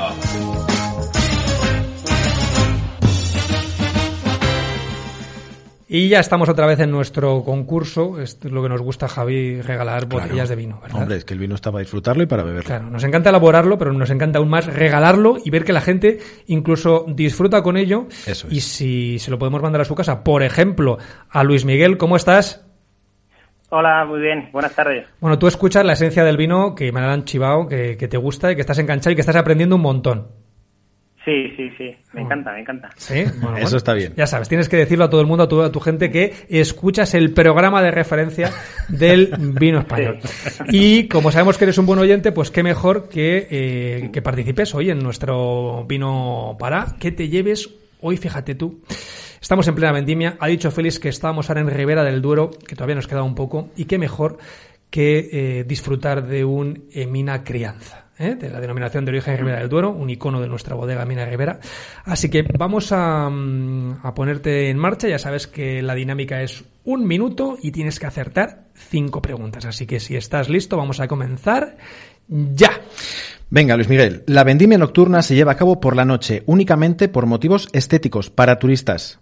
Y 5.88 6.10
ya 6.10 6.20
estamos 6.20 6.50
otra 6.50 6.66
vez 6.66 6.80
en 6.80 6.90
nuestro 6.90 7.42
concurso. 7.42 8.20
Esto 8.20 8.48
es 8.48 8.52
lo 8.52 8.62
que 8.62 8.68
nos 8.68 8.82
gusta, 8.82 9.08
Javi, 9.08 9.62
regalar 9.62 10.04
botellas 10.04 10.50
de 10.50 10.56
vino, 10.56 10.78
¿verdad? 10.82 11.00
Hombre, 11.00 11.16
es 11.16 11.24
que 11.24 11.32
el 11.32 11.40
vino 11.40 11.54
está 11.54 11.72
para 11.72 11.80
disfrutarlo 11.80 12.22
y 12.22 12.26
para 12.26 12.42
beberlo. 12.42 12.66
Claro, 12.66 12.90
nos 12.90 13.02
encanta 13.02 13.30
elaborarlo, 13.30 13.78
pero 13.78 13.94
nos 13.94 14.10
encanta 14.10 14.40
aún 14.40 14.50
más 14.50 14.66
regalarlo 14.66 15.38
y 15.42 15.48
ver 15.48 15.64
que 15.64 15.72
la 15.72 15.80
gente 15.80 16.18
incluso 16.48 17.06
disfruta 17.08 17.62
con 17.62 17.78
ello. 17.78 18.08
Eso 18.26 18.46
es. 18.46 18.52
Y 18.52 18.60
si 18.60 19.18
se 19.18 19.30
lo 19.30 19.38
podemos 19.38 19.62
mandar 19.62 19.80
a 19.80 19.86
su 19.86 19.94
casa, 19.94 20.22
por 20.22 20.42
ejemplo, 20.42 20.98
a 21.30 21.42
Luis 21.44 21.64
Miguel, 21.64 21.96
¿cómo 21.96 22.16
estás? 22.16 22.66
Hola, 23.70 24.04
muy 24.04 24.20
bien. 24.20 24.48
Buenas 24.52 24.74
tardes. 24.74 25.06
Bueno, 25.20 25.38
tú 25.38 25.46
escuchas 25.46 25.84
la 25.84 25.92
esencia 25.92 26.24
del 26.24 26.36
vino 26.36 26.74
que 26.74 26.90
me 26.92 27.00
han 27.00 27.24
chivado, 27.24 27.68
que, 27.68 27.96
que 27.96 28.08
te 28.08 28.16
gusta 28.16 28.50
y 28.50 28.56
que 28.56 28.60
estás 28.62 28.78
enganchado 28.78 29.12
y 29.12 29.14
que 29.14 29.20
estás 29.20 29.36
aprendiendo 29.36 29.76
un 29.76 29.82
montón. 29.82 30.26
Sí, 31.24 31.52
sí, 31.56 31.70
sí. 31.76 31.94
Me 32.14 32.22
encanta, 32.22 32.52
me 32.52 32.60
encanta. 32.60 32.88
Sí, 32.96 33.22
bueno, 33.40 33.56
Eso 33.58 33.64
bueno. 33.64 33.76
está 33.76 33.94
bien. 33.94 34.14
Ya 34.16 34.26
sabes, 34.26 34.48
tienes 34.48 34.68
que 34.68 34.76
decirlo 34.76 35.04
a 35.04 35.10
todo 35.10 35.20
el 35.20 35.26
mundo, 35.26 35.44
a 35.44 35.48
tu, 35.48 35.62
a 35.62 35.70
tu 35.70 35.78
gente, 35.78 36.10
que 36.10 36.32
escuchas 36.48 37.14
el 37.14 37.32
programa 37.32 37.82
de 37.82 37.90
referencia 37.90 38.50
del 38.88 39.32
vino 39.38 39.80
español. 39.80 40.18
Y 40.70 41.08
como 41.08 41.30
sabemos 41.30 41.58
que 41.58 41.64
eres 41.64 41.78
un 41.78 41.86
buen 41.86 41.98
oyente, 41.98 42.32
pues 42.32 42.50
qué 42.50 42.62
mejor 42.62 43.08
que, 43.08 43.46
eh, 43.50 44.10
que 44.12 44.22
participes 44.22 44.74
hoy 44.74 44.90
en 44.90 44.98
nuestro 44.98 45.84
vino 45.86 46.56
para 46.58 46.96
que 46.98 47.12
te 47.12 47.28
lleves 47.28 47.68
hoy, 48.00 48.16
fíjate 48.16 48.54
tú. 48.54 48.80
Estamos 49.40 49.66
en 49.68 49.74
plena 49.74 49.92
vendimia. 49.92 50.36
Ha 50.38 50.48
dicho 50.48 50.70
Félix 50.70 50.98
que 50.98 51.08
estábamos 51.08 51.48
ahora 51.48 51.62
en 51.62 51.70
Ribera 51.70 52.04
del 52.04 52.20
Duero, 52.20 52.50
que 52.50 52.74
todavía 52.74 52.96
nos 52.96 53.06
queda 53.06 53.22
un 53.22 53.34
poco. 53.34 53.70
Y 53.76 53.86
qué 53.86 53.98
mejor 53.98 54.38
que 54.90 55.28
eh, 55.32 55.64
disfrutar 55.64 56.26
de 56.26 56.44
un 56.44 56.84
Emina 56.92 57.42
Crianza. 57.44 58.10
¿eh? 58.20 58.34
de 58.34 58.50
la 58.50 58.60
denominación 58.60 59.04
de 59.04 59.12
origen 59.12 59.38
Ribera 59.38 59.60
del 59.60 59.68
Duero, 59.68 59.90
un 59.90 60.10
icono 60.10 60.40
de 60.40 60.48
nuestra 60.48 60.76
bodega 60.76 61.06
Mina 61.06 61.24
Ribera. 61.24 61.58
Así 62.04 62.28
que 62.28 62.42
vamos 62.42 62.92
a, 62.92 63.28
mm, 63.30 64.00
a 64.02 64.14
ponerte 64.14 64.68
en 64.68 64.76
marcha. 64.76 65.08
Ya 65.08 65.18
sabes 65.18 65.46
que 65.46 65.80
la 65.80 65.94
dinámica 65.94 66.42
es 66.42 66.64
un 66.84 67.06
minuto 67.06 67.56
y 67.60 67.72
tienes 67.72 67.98
que 67.98 68.06
acertar 68.06 68.66
cinco 68.74 69.22
preguntas. 69.22 69.64
Así 69.64 69.86
que 69.86 70.00
si 70.00 70.16
estás 70.16 70.48
listo, 70.50 70.76
vamos 70.76 71.00
a 71.00 71.08
comenzar 71.08 71.76
ya. 72.28 72.80
Venga, 73.48 73.74
Luis 73.76 73.88
Miguel. 73.88 74.22
La 74.26 74.44
vendimia 74.44 74.78
nocturna 74.78 75.22
se 75.22 75.34
lleva 75.34 75.52
a 75.52 75.56
cabo 75.56 75.80
por 75.80 75.96
la 75.96 76.04
noche, 76.04 76.44
únicamente 76.46 77.08
por 77.08 77.26
motivos 77.26 77.68
estéticos, 77.72 78.30
para 78.30 78.58
turistas. 78.58 79.19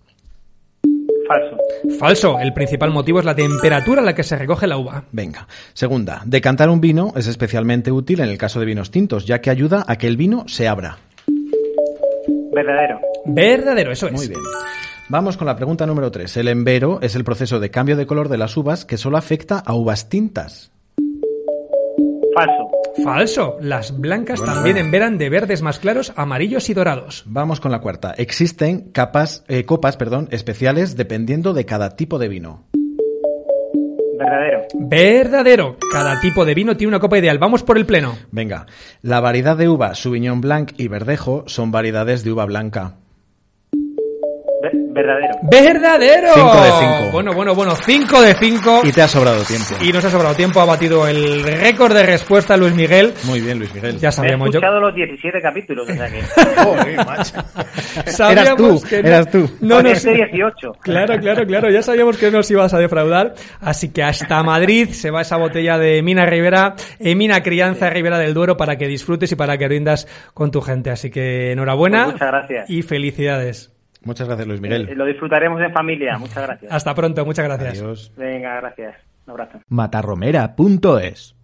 Falso. 1.98 2.38
El 2.38 2.52
principal 2.52 2.90
motivo 2.90 3.18
es 3.18 3.24
la 3.24 3.34
temperatura 3.34 4.02
a 4.02 4.04
la 4.04 4.14
que 4.14 4.22
se 4.22 4.36
recoge 4.36 4.66
la 4.66 4.76
uva. 4.76 5.04
Venga. 5.12 5.46
Segunda, 5.72 6.22
decantar 6.24 6.70
un 6.70 6.80
vino 6.80 7.12
es 7.16 7.26
especialmente 7.26 7.92
útil 7.92 8.20
en 8.20 8.28
el 8.28 8.38
caso 8.38 8.60
de 8.60 8.66
vinos 8.66 8.90
tintos, 8.90 9.26
ya 9.26 9.40
que 9.40 9.50
ayuda 9.50 9.84
a 9.86 9.96
que 9.96 10.06
el 10.06 10.16
vino 10.16 10.44
se 10.46 10.68
abra. 10.68 10.98
Verdadero. 12.52 13.00
Verdadero, 13.24 13.92
eso 13.92 14.06
es. 14.06 14.12
Muy 14.12 14.28
bien. 14.28 14.40
Vamos 15.10 15.36
con 15.36 15.46
la 15.46 15.56
pregunta 15.56 15.86
número 15.86 16.10
3. 16.10 16.36
El 16.36 16.48
embero 16.48 16.98
es 17.00 17.14
el 17.16 17.24
proceso 17.24 17.60
de 17.60 17.70
cambio 17.70 17.96
de 17.96 18.06
color 18.06 18.28
de 18.28 18.38
las 18.38 18.56
uvas 18.56 18.84
que 18.84 18.98
solo 18.98 19.16
afecta 19.16 19.58
a 19.58 19.74
uvas 19.74 20.08
tintas. 20.08 20.70
Falso. 22.34 22.77
Falso. 23.04 23.56
Las 23.60 23.98
blancas 23.98 24.38
Bueno, 24.40 24.54
también 24.54 24.74
bueno. 24.76 24.86
enveran 24.86 25.18
de 25.18 25.28
verdes 25.30 25.62
más 25.62 25.78
claros, 25.78 26.12
amarillos 26.16 26.68
y 26.70 26.74
dorados. 26.74 27.24
Vamos 27.26 27.60
con 27.60 27.70
la 27.72 27.80
cuarta. 27.80 28.12
Existen 28.16 28.90
capas, 28.92 29.44
eh, 29.48 29.64
copas 29.64 29.96
perdón, 29.96 30.28
especiales 30.30 30.96
dependiendo 30.96 31.54
de 31.54 31.64
cada 31.64 31.96
tipo 31.96 32.18
de 32.18 32.28
vino. 32.28 32.64
Verdadero. 34.18 34.62
Verdadero. 34.74 35.76
Cada 35.92 36.20
tipo 36.20 36.44
de 36.44 36.54
vino 36.54 36.76
tiene 36.76 36.88
una 36.88 37.00
copa 37.00 37.18
ideal. 37.18 37.38
Vamos 37.38 37.62
por 37.62 37.78
el 37.78 37.86
pleno. 37.86 38.16
Venga, 38.32 38.66
la 39.00 39.20
variedad 39.20 39.56
de 39.56 39.68
uva 39.68 39.94
Sauvignon 39.94 40.40
Blanc 40.40 40.72
y 40.76 40.88
Verdejo 40.88 41.44
son 41.46 41.70
variedades 41.70 42.24
de 42.24 42.32
uva 42.32 42.44
blanca. 42.44 42.96
Ve- 44.60 44.70
verdadero. 44.90 45.34
¡Verdadero! 45.42 46.28
Cinco 46.34 46.60
de 46.62 46.70
cinco. 46.80 47.10
Bueno, 47.12 47.32
bueno, 47.32 47.54
bueno. 47.54 47.76
5 47.76 48.22
de 48.22 48.34
5. 48.34 48.80
Y 48.84 48.92
te 48.92 49.02
ha 49.02 49.08
sobrado 49.08 49.42
tiempo. 49.44 49.74
Y 49.82 49.92
nos 49.92 50.04
ha 50.04 50.10
sobrado 50.10 50.34
tiempo. 50.34 50.60
Ha 50.60 50.64
batido 50.64 51.06
el 51.06 51.44
récord 51.44 51.94
de 51.94 52.02
respuesta 52.04 52.56
Luis 52.56 52.74
Miguel. 52.74 53.12
Muy 53.24 53.40
bien, 53.40 53.58
Luis 53.60 53.72
Miguel. 53.72 53.98
Ya 53.98 54.08
He 54.08 54.12
sabíamos 54.12 54.48
yo. 54.50 54.58
escuchado 54.58 54.80
los 54.80 54.94
17 54.94 55.40
capítulos, 55.40 55.88
o 55.88 55.92
sea 55.94 56.06
que... 56.08 56.22
Joder, 56.64 56.96
macho. 57.06 57.34
Sabíamos 58.06 58.46
Eras 58.46 58.56
tú, 58.56 58.82
que 58.88 59.02
no- 59.02 59.08
eras 59.08 59.30
tú. 59.30 59.50
No, 59.60 59.82
no 59.82 59.88
este 59.90 60.12
18. 60.14 60.72
Claro, 60.82 61.18
claro, 61.20 61.46
claro. 61.46 61.70
Ya 61.70 61.82
sabíamos 61.82 62.16
que 62.16 62.30
nos 62.30 62.50
ibas 62.50 62.74
a 62.74 62.78
defraudar. 62.78 63.34
Así 63.60 63.90
que 63.92 64.02
hasta 64.02 64.42
Madrid 64.42 64.88
se 64.90 65.10
va 65.12 65.22
esa 65.22 65.36
botella 65.36 65.78
de 65.78 66.02
Mina 66.02 66.26
Rivera, 66.26 66.74
eh, 66.98 67.14
Mina 67.14 67.42
Crianza 67.44 67.90
Rivera 67.90 68.18
del 68.18 68.34
Duero 68.34 68.56
para 68.56 68.76
que 68.76 68.88
disfrutes 68.88 69.30
y 69.30 69.36
para 69.36 69.56
que 69.56 69.68
rindas 69.68 70.08
con 70.34 70.50
tu 70.50 70.60
gente. 70.60 70.90
Así 70.90 71.10
que 71.10 71.52
enhorabuena. 71.52 72.04
Pues 72.04 72.14
muchas 72.14 72.28
gracias. 72.28 72.70
Y 72.70 72.82
felicidades. 72.82 73.72
Muchas 74.04 74.26
gracias, 74.28 74.46
Luis 74.46 74.58
Eh, 74.60 74.62
Miguel. 74.62 74.88
Lo 74.96 75.04
disfrutaremos 75.04 75.60
en 75.60 75.72
familia. 75.72 76.18
Muchas 76.18 76.46
gracias. 76.46 76.72
Hasta 76.72 76.94
pronto. 76.94 77.24
Muchas 77.24 77.44
gracias. 77.44 77.80
Adiós. 77.80 78.12
Venga, 78.16 78.56
gracias. 78.60 78.96
Un 79.26 79.32
abrazo. 79.32 79.60
matarromera.es. 79.68 81.34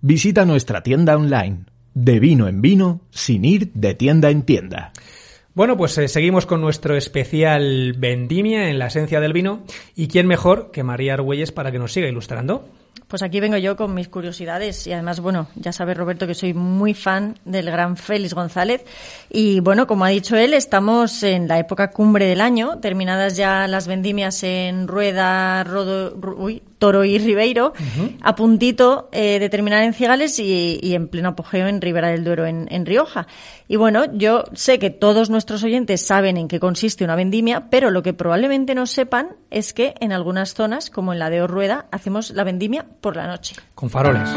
Visita 0.00 0.44
nuestra 0.44 0.82
tienda 0.82 1.16
online. 1.16 1.64
De 1.94 2.18
vino 2.18 2.48
en 2.48 2.60
vino, 2.60 3.00
sin 3.10 3.44
ir 3.44 3.70
de 3.72 3.94
tienda 3.94 4.30
en 4.30 4.42
tienda. 4.42 4.92
Bueno, 5.54 5.76
pues 5.76 5.96
eh, 5.98 6.08
seguimos 6.08 6.46
con 6.46 6.60
nuestro 6.60 6.96
especial 6.96 7.94
Vendimia 7.96 8.68
en 8.70 8.78
la 8.80 8.86
esencia 8.88 9.20
del 9.20 9.32
vino. 9.32 9.62
¿Y 9.94 10.08
quién 10.08 10.26
mejor 10.26 10.72
que 10.72 10.82
María 10.82 11.14
Argüelles 11.14 11.52
para 11.52 11.70
que 11.70 11.78
nos 11.78 11.92
siga 11.92 12.08
ilustrando? 12.08 12.68
Pues 13.08 13.22
aquí 13.22 13.38
vengo 13.38 13.56
yo 13.58 13.76
con 13.76 13.94
mis 13.94 14.08
curiosidades 14.08 14.86
y 14.86 14.92
además, 14.92 15.20
bueno, 15.20 15.46
ya 15.54 15.72
sabes 15.72 15.96
Roberto 15.96 16.26
que 16.26 16.34
soy 16.34 16.54
muy 16.54 16.94
fan 16.94 17.38
del 17.44 17.70
gran 17.70 17.96
Félix 17.96 18.34
González 18.34 18.84
y 19.30 19.60
bueno, 19.60 19.86
como 19.86 20.04
ha 20.04 20.08
dicho 20.08 20.36
él, 20.36 20.54
estamos 20.54 21.22
en 21.22 21.46
la 21.46 21.58
época 21.58 21.90
cumbre 21.90 22.26
del 22.26 22.40
año, 22.40 22.78
terminadas 22.80 23.36
ya 23.36 23.68
las 23.68 23.86
vendimias 23.86 24.42
en 24.42 24.88
Rueda, 24.88 25.62
Rodo, 25.64 26.16
uy, 26.36 26.62
Toro 26.78 27.04
y 27.04 27.18
Ribeiro, 27.18 27.72
a 28.20 28.34
puntito 28.34 29.08
eh, 29.12 29.38
de 29.38 29.48
terminar 29.48 29.84
en 29.84 29.94
Cigales 29.94 30.38
y, 30.38 30.78
y 30.82 30.94
en 30.94 31.08
pleno 31.08 31.30
apogeo 31.30 31.66
en 31.66 31.80
Ribera 31.80 32.08
del 32.08 32.24
Duero, 32.24 32.46
en, 32.46 32.66
en 32.70 32.84
Rioja. 32.84 33.26
Y 33.68 33.76
bueno, 33.76 34.04
yo 34.12 34.44
sé 34.52 34.78
que 34.78 34.90
todos 34.90 35.30
nuestros 35.30 35.64
oyentes 35.64 36.04
saben 36.04 36.36
en 36.36 36.48
qué 36.48 36.60
consiste 36.60 37.04
una 37.04 37.16
vendimia, 37.16 37.70
pero 37.70 37.90
lo 37.90 38.02
que 38.02 38.12
probablemente 38.12 38.74
no 38.74 38.84
sepan 38.86 39.36
es 39.50 39.72
que 39.72 39.94
en 40.00 40.12
algunas 40.12 40.52
zonas, 40.52 40.90
como 40.90 41.14
en 41.14 41.20
la 41.20 41.30
de 41.30 41.40
Orrueda, 41.40 41.86
hacemos 41.90 42.30
la 42.30 42.44
vendimia 42.44 42.83
por 43.00 43.16
la 43.16 43.26
noche. 43.26 43.56
Con 43.74 43.90
faroles. 43.90 44.28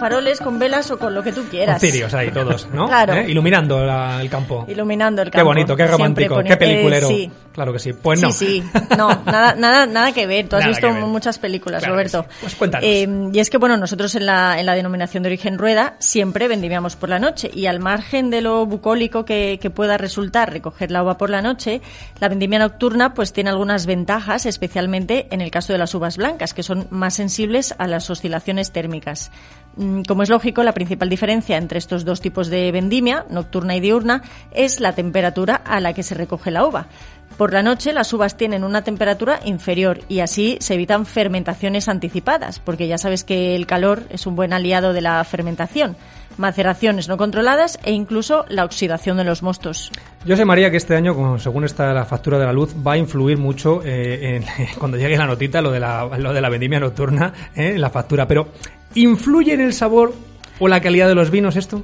Faroles, 0.00 0.40
con 0.40 0.58
velas 0.58 0.90
o 0.90 0.98
con 0.98 1.14
lo 1.14 1.22
que 1.22 1.32
tú 1.32 1.44
quieras. 1.50 1.80
cirios 1.80 2.12
ahí 2.14 2.30
todos, 2.32 2.68
¿no? 2.72 2.88
Claro. 2.88 3.14
¿Eh? 3.14 3.26
Iluminando 3.28 3.84
la- 3.84 4.20
el 4.20 4.28
campo. 4.28 4.64
Iluminando 4.68 5.22
el 5.22 5.28
Qué 5.30 5.36
campo. 5.38 5.50
bonito, 5.50 5.76
qué 5.76 5.86
romántico, 5.86 6.42
qué 6.42 6.56
peliculero. 6.56 7.08
Eh, 7.10 7.14
sí. 7.14 7.30
Claro 7.52 7.72
que 7.72 7.78
sí. 7.78 7.92
Pues 7.92 8.22
no. 8.22 8.30
Sí, 8.32 8.62
sí. 8.62 8.80
No, 8.96 9.08
nada, 9.26 9.54
nada, 9.56 9.84
nada 9.86 10.12
que 10.12 10.26
ver. 10.26 10.48
Tú 10.48 10.56
has 10.56 10.60
Nada 10.62 10.68
visto 10.70 10.90
muchas 11.06 11.38
películas, 11.38 11.80
Claro 11.80 11.94
Roberto. 11.94 12.24
sí. 12.28 12.36
Pues 12.40 12.54
cuéntanos. 12.54 12.86
Eh, 12.88 13.08
y 13.32 13.38
es 13.38 13.50
que, 13.50 13.58
bueno, 13.58 13.76
nosotros 13.76 14.14
en 14.14 14.26
la, 14.26 14.58
en 14.58 14.66
la 14.66 14.74
denominación 14.74 15.22
de 15.22 15.28
origen 15.28 15.58
rueda 15.58 15.94
siempre 15.98 16.48
vendimiamos 16.48 16.96
por 16.96 17.08
la 17.08 17.18
noche. 17.18 17.50
Y 17.52 17.66
al 17.66 17.80
margen 17.80 18.30
de 18.30 18.40
lo 18.40 18.64
bucólico 18.66 19.24
que, 19.24 19.58
que 19.60 19.68
pueda 19.70 19.98
resultar 19.98 20.52
recoger 20.52 20.90
la 20.90 21.02
uva 21.02 21.18
por 21.18 21.28
la 21.28 21.42
noche, 21.42 21.82
la 22.20 22.28
vendimia 22.28 22.58
nocturna 22.60 23.14
pues 23.14 23.32
tiene 23.32 23.50
algunas 23.50 23.84
ventajas, 23.84 24.46
especialmente 24.46 25.26
en 25.30 25.40
el 25.40 25.50
caso 25.50 25.72
de 25.72 25.78
las 25.80 25.94
uvas 25.94 26.16
blancas, 26.16 26.54
que 26.54 26.62
son 26.62 26.86
más 26.90 27.14
sensibles 27.14 27.74
a 27.78 27.86
las 27.88 28.08
oscilaciones 28.10 28.70
térmicas. 28.70 29.30
Mm, 29.76 30.02
Como 30.02 30.22
es 30.22 30.28
lógico, 30.28 30.62
la 30.62 30.72
principal 30.72 31.08
diferencia 31.08 31.56
entre 31.56 31.78
estos 31.78 32.04
dos 32.04 32.20
tipos 32.20 32.48
de 32.48 32.72
vendimia, 32.72 33.24
nocturna 33.30 33.76
y 33.76 33.80
diurna, 33.80 34.22
es 34.50 34.80
la 34.80 34.92
temperatura 34.92 35.54
a 35.56 35.80
la 35.80 35.92
que 35.92 36.02
se 36.02 36.14
recoge 36.14 36.50
la 36.50 36.66
uva. 36.66 36.88
Por 37.36 37.52
la 37.52 37.62
noche 37.62 37.92
las 37.92 38.12
uvas 38.12 38.36
tienen 38.36 38.64
una 38.64 38.82
temperatura 38.82 39.40
inferior 39.44 40.00
y 40.08 40.20
así 40.20 40.58
se 40.60 40.74
evitan 40.74 41.06
fermentaciones 41.06 41.88
anticipadas, 41.88 42.58
porque 42.58 42.88
ya 42.88 42.98
sabes 42.98 43.24
que 43.24 43.54
el 43.54 43.66
calor 43.66 44.02
es 44.10 44.26
un 44.26 44.36
buen 44.36 44.52
aliado 44.52 44.92
de 44.92 45.00
la 45.00 45.22
fermentación, 45.24 45.96
maceraciones 46.40 47.08
no 47.08 47.16
controladas 47.16 47.78
e 47.84 47.92
incluso 47.92 48.44
la 48.48 48.64
oxidación 48.64 49.16
de 49.16 49.24
los 49.24 49.42
mostos. 49.42 49.92
Yo 50.24 50.36
sé, 50.36 50.44
María, 50.44 50.70
que 50.70 50.78
este 50.78 50.96
año, 50.96 51.38
según 51.38 51.64
está 51.64 51.92
la 51.92 52.04
factura 52.04 52.38
de 52.38 52.46
la 52.46 52.52
luz, 52.52 52.74
va 52.74 52.94
a 52.94 52.96
influir 52.96 53.38
mucho 53.38 53.82
eh, 53.84 54.36
en, 54.36 54.44
cuando 54.78 54.96
llegue 54.96 55.16
la 55.16 55.26
notita 55.26 55.62
lo 55.62 55.70
de 55.70 55.78
la, 55.78 56.06
lo 56.18 56.32
de 56.32 56.40
la 56.40 56.48
vendimia 56.48 56.80
nocturna, 56.80 57.32
eh, 57.54 57.74
en 57.74 57.80
la 57.80 57.90
factura. 57.90 58.26
Pero, 58.26 58.48
¿influye 58.94 59.52
en 59.52 59.60
el 59.60 59.72
sabor 59.72 60.12
¿O 60.60 60.68
la 60.68 60.80
calidad 60.82 61.08
de 61.08 61.14
los 61.14 61.30
vinos 61.30 61.56
esto? 61.56 61.82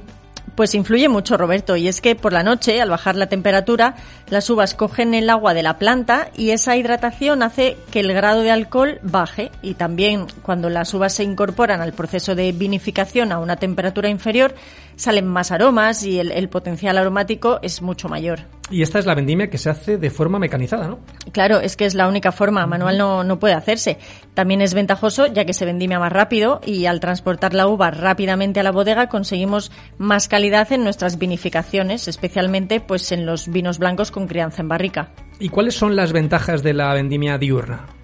Pues 0.57 0.73
influye 0.73 1.07
mucho, 1.07 1.37
Roberto, 1.37 1.75
y 1.75 1.87
es 1.87 2.01
que 2.01 2.15
por 2.15 2.33
la 2.33 2.41
noche, 2.41 2.81
al 2.81 2.89
bajar 2.89 3.15
la 3.15 3.29
temperatura, 3.29 3.93
las 4.27 4.49
uvas 4.49 4.73
cogen 4.73 5.13
el 5.13 5.29
agua 5.29 5.53
de 5.53 5.61
la 5.61 5.77
planta 5.77 6.31
y 6.35 6.49
esa 6.49 6.75
hidratación 6.75 7.43
hace 7.43 7.77
que 7.91 7.99
el 7.99 8.11
grado 8.11 8.41
de 8.41 8.49
alcohol 8.49 8.99
baje 9.03 9.51
y 9.61 9.75
también 9.75 10.25
cuando 10.41 10.71
las 10.71 10.91
uvas 10.95 11.13
se 11.13 11.23
incorporan 11.23 11.79
al 11.79 11.93
proceso 11.93 12.33
de 12.33 12.53
vinificación 12.53 13.31
a 13.31 13.37
una 13.37 13.57
temperatura 13.57 14.09
inferior, 14.09 14.55
salen 14.97 15.27
más 15.27 15.51
aromas 15.51 16.03
y 16.03 16.19
el, 16.19 16.31
el 16.31 16.49
potencial 16.49 16.97
aromático 16.97 17.59
es 17.61 17.81
mucho 17.81 18.09
mayor. 18.09 18.41
Y 18.69 18.81
esta 18.81 18.99
es 18.99 19.05
la 19.05 19.15
vendimia 19.15 19.49
que 19.49 19.57
se 19.57 19.69
hace 19.69 19.97
de 19.97 20.09
forma 20.09 20.39
mecanizada, 20.39 20.87
¿no? 20.89 20.99
Claro, 21.31 21.61
es 21.61 21.77
que 21.77 21.85
es 21.85 21.95
la 21.95 22.09
única 22.09 22.33
forma, 22.33 22.65
manual 22.67 22.97
no, 22.97 23.23
no 23.23 23.39
puede 23.39 23.53
hacerse. 23.53 23.97
También 24.33 24.61
es 24.61 24.73
ventajoso 24.73 25.27
ya 25.27 25.45
que 25.45 25.53
se 25.53 25.65
vendimia 25.65 25.99
más 25.99 26.11
rápido 26.11 26.59
y 26.65 26.85
al 26.85 26.99
transportar 26.99 27.53
la 27.53 27.67
uva 27.67 27.91
rápidamente 27.91 28.59
a 28.59 28.63
la 28.63 28.71
bodega 28.71 29.07
conseguimos 29.07 29.71
más 29.97 30.27
calidad 30.27 30.69
en 30.73 30.83
nuestras 30.83 31.17
vinificaciones, 31.17 32.09
especialmente 32.09 32.81
pues 32.81 33.11
en 33.13 33.25
los 33.25 33.47
vinos 33.47 33.79
blancos 33.79 34.11
con 34.11 34.27
crianza 34.27 34.61
en 34.61 34.67
barrica. 34.67 35.11
¿Y 35.39 35.49
cuáles 35.49 35.75
son 35.75 35.95
las 35.95 36.11
ventajas 36.11 36.61
de 36.61 36.73
la 36.73 36.93
vendimia 36.93 37.37
diurna? 37.37 37.96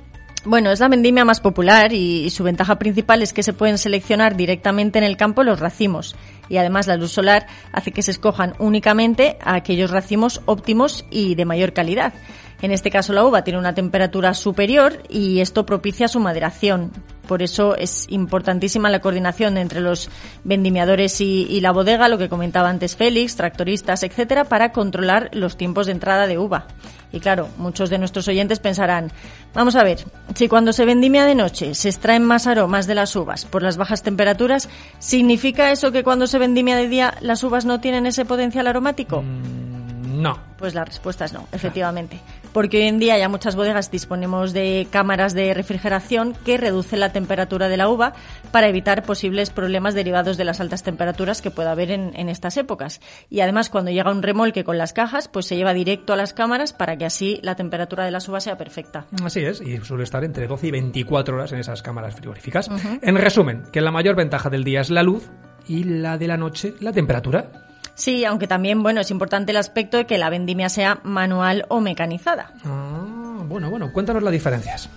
Bueno, 0.45 0.71
es 0.71 0.81
la 0.81 0.89
vendimia 0.89 1.23
más 1.23 1.39
popular 1.39 1.93
y, 1.93 2.29
su 2.29 2.43
ventaja 2.43 2.77
principal 2.77 3.21
es 3.21 3.31
que 3.31 3.43
se 3.43 3.53
pueden 3.53 3.77
seleccionar 3.77 4.35
directamente 4.35 4.97
en 4.97 5.05
el 5.05 5.15
campo 5.15 5.43
los 5.43 5.61
racimos 5.61 6.17
y 6.49 6.57
además 6.57 6.85
la 6.85 6.97
luz 6.97 7.11
solar 7.11 7.47
hace 7.71 7.91
que 7.91 8.01
se 8.01 8.11
escojan 8.11 8.53
únicamente 8.59 9.37
aquellos 9.41 9.89
racimos 9.89 10.41
óptimos 10.45 11.05
y 11.09 11.35
de 11.35 11.45
mayor 11.45 11.71
calidad. 11.71 12.13
En 12.61 12.71
este 12.71 12.91
caso 12.91 13.13
la 13.13 13.23
uva 13.23 13.45
tiene 13.45 13.59
una 13.59 13.73
temperatura 13.73 14.33
superior 14.33 15.01
y 15.09 15.39
esto 15.39 15.65
propicia 15.65 16.09
su 16.09 16.19
maderación. 16.19 16.91
Por 17.27 17.41
eso 17.41 17.75
es 17.75 18.05
importantísima 18.09 18.89
la 18.89 18.99
coordinación 18.99 19.57
entre 19.57 19.79
los 19.79 20.09
vendimiadores 20.43 21.21
y, 21.21 21.47
y, 21.49 21.61
la 21.61 21.71
bodega, 21.71 22.09
lo 22.09 22.17
que 22.17 22.29
comentaba 22.29 22.69
antes 22.69 22.95
Félix, 22.95 23.35
tractoristas, 23.35 24.03
etcétera, 24.03 24.45
para 24.45 24.71
controlar 24.71 25.29
los 25.33 25.55
tiempos 25.55 25.85
de 25.85 25.93
entrada 25.93 26.27
de 26.27 26.37
uva. 26.37 26.67
Y 27.13 27.19
claro, 27.19 27.47
muchos 27.57 27.91
de 27.91 27.99
nuestros 27.99 28.27
oyentes 28.27 28.59
pensarán, 28.59 29.11
vamos 29.53 29.75
a 29.75 29.83
ver, 29.83 30.03
si 30.33 30.47
cuando 30.47 30.73
se 30.73 30.83
vendimia 30.83 31.25
de 31.25 31.35
noche 31.35 31.75
se 31.75 31.89
extraen 31.89 32.23
más 32.23 32.47
aromas 32.47 32.87
de 32.87 32.95
las 32.95 33.15
uvas 33.15 33.45
por 33.45 33.61
las 33.61 33.77
bajas 33.77 34.01
temperaturas, 34.01 34.67
¿significa 34.97 35.71
eso 35.71 35.91
que 35.91 36.03
cuando 36.03 36.25
se 36.25 36.39
vendimia 36.39 36.75
de 36.75 36.89
día 36.89 37.13
las 37.21 37.43
uvas 37.43 37.65
no 37.65 37.79
tienen 37.79 38.07
ese 38.07 38.25
potencial 38.25 38.65
aromático? 38.65 39.21
Mm, 39.21 40.21
no. 40.23 40.39
Pues 40.57 40.73
la 40.73 40.85
respuesta 40.85 41.25
es 41.25 41.33
no, 41.33 41.47
efectivamente. 41.51 42.19
Porque 42.53 42.77
hoy 42.77 42.83
en 42.83 42.99
día 42.99 43.17
ya 43.17 43.29
muchas 43.29 43.55
bodegas 43.55 43.89
disponemos 43.89 44.53
de 44.53 44.87
cámaras 44.91 45.33
de 45.33 45.53
refrigeración 45.53 46.35
que 46.45 46.57
reducen 46.57 46.99
la 46.99 47.11
temperatura 47.11 47.67
de 47.67 47.77
la 47.77 47.89
uva 47.89 48.13
para 48.51 48.67
evitar 48.67 49.03
posibles 49.03 49.49
problemas 49.49 49.95
derivados 49.95 50.37
de 50.37 50.45
las 50.45 50.59
altas 50.59 50.83
temperaturas 50.83 51.41
que 51.41 51.49
pueda 51.51 51.71
haber 51.71 51.89
en, 51.91 52.11
en, 52.15 52.29
estas 52.29 52.57
épocas. 52.57 53.01
Y 53.29 53.41
además, 53.41 53.69
cuando 53.69 53.89
llega 53.91 54.11
un 54.11 54.21
remolque 54.21 54.63
con 54.63 54.77
las 54.77 54.93
cajas, 54.93 55.27
pues 55.27 55.47
se 55.47 55.55
lleva 55.55 55.73
directo 55.73 56.13
a 56.13 56.15
las 56.15 56.33
cámaras 56.33 56.73
para 56.73 56.95
que 56.95 57.05
así 57.05 57.39
la 57.41 57.55
temperatura 57.55 58.05
de 58.05 58.11
las 58.11 58.29
uvas 58.29 58.43
sea 58.43 58.57
perfecta. 58.57 59.05
Así 59.23 59.41
es, 59.41 59.59
y 59.59 59.77
suele 59.79 60.03
estar 60.03 60.23
entre 60.23 60.47
12 60.47 60.67
y 60.67 60.71
24 60.71 61.35
horas 61.35 61.51
en 61.53 61.59
esas 61.59 61.81
cámaras 61.81 62.15
frigoríficas. 62.15 62.67
Uh 62.67 62.73
-huh. 62.73 62.99
En 63.01 63.15
resumen, 63.15 63.63
que 63.71 63.81
la 63.81 63.91
mayor 63.91 64.15
ventaja 64.15 64.49
del 64.49 64.63
día 64.63 64.81
es 64.81 64.91
la 64.91 65.01
luz 65.01 65.29
y 65.67 65.83
la 65.83 66.17
de 66.17 66.27
la 66.27 66.37
noche 66.37 66.75
la 66.79 66.91
temperatura. 66.91 67.72
Sí, 67.95 68.25
aunque 68.25 68.47
también, 68.47 68.81
bueno, 68.81 69.01
es 69.01 69.11
importante 69.11 69.51
el 69.51 69.57
aspecto 69.57 69.97
de 69.97 70.05
que 70.05 70.17
la 70.17 70.29
vendimia 70.29 70.69
sea 70.69 70.99
manual 71.03 71.65
o 71.69 71.79
mecanizada. 71.79 72.51
Ah, 72.65 73.43
bueno, 73.45 73.69
bueno, 73.69 73.91
cuéntanos 73.93 74.23
las 74.23 74.31
diferencias. 74.31 74.89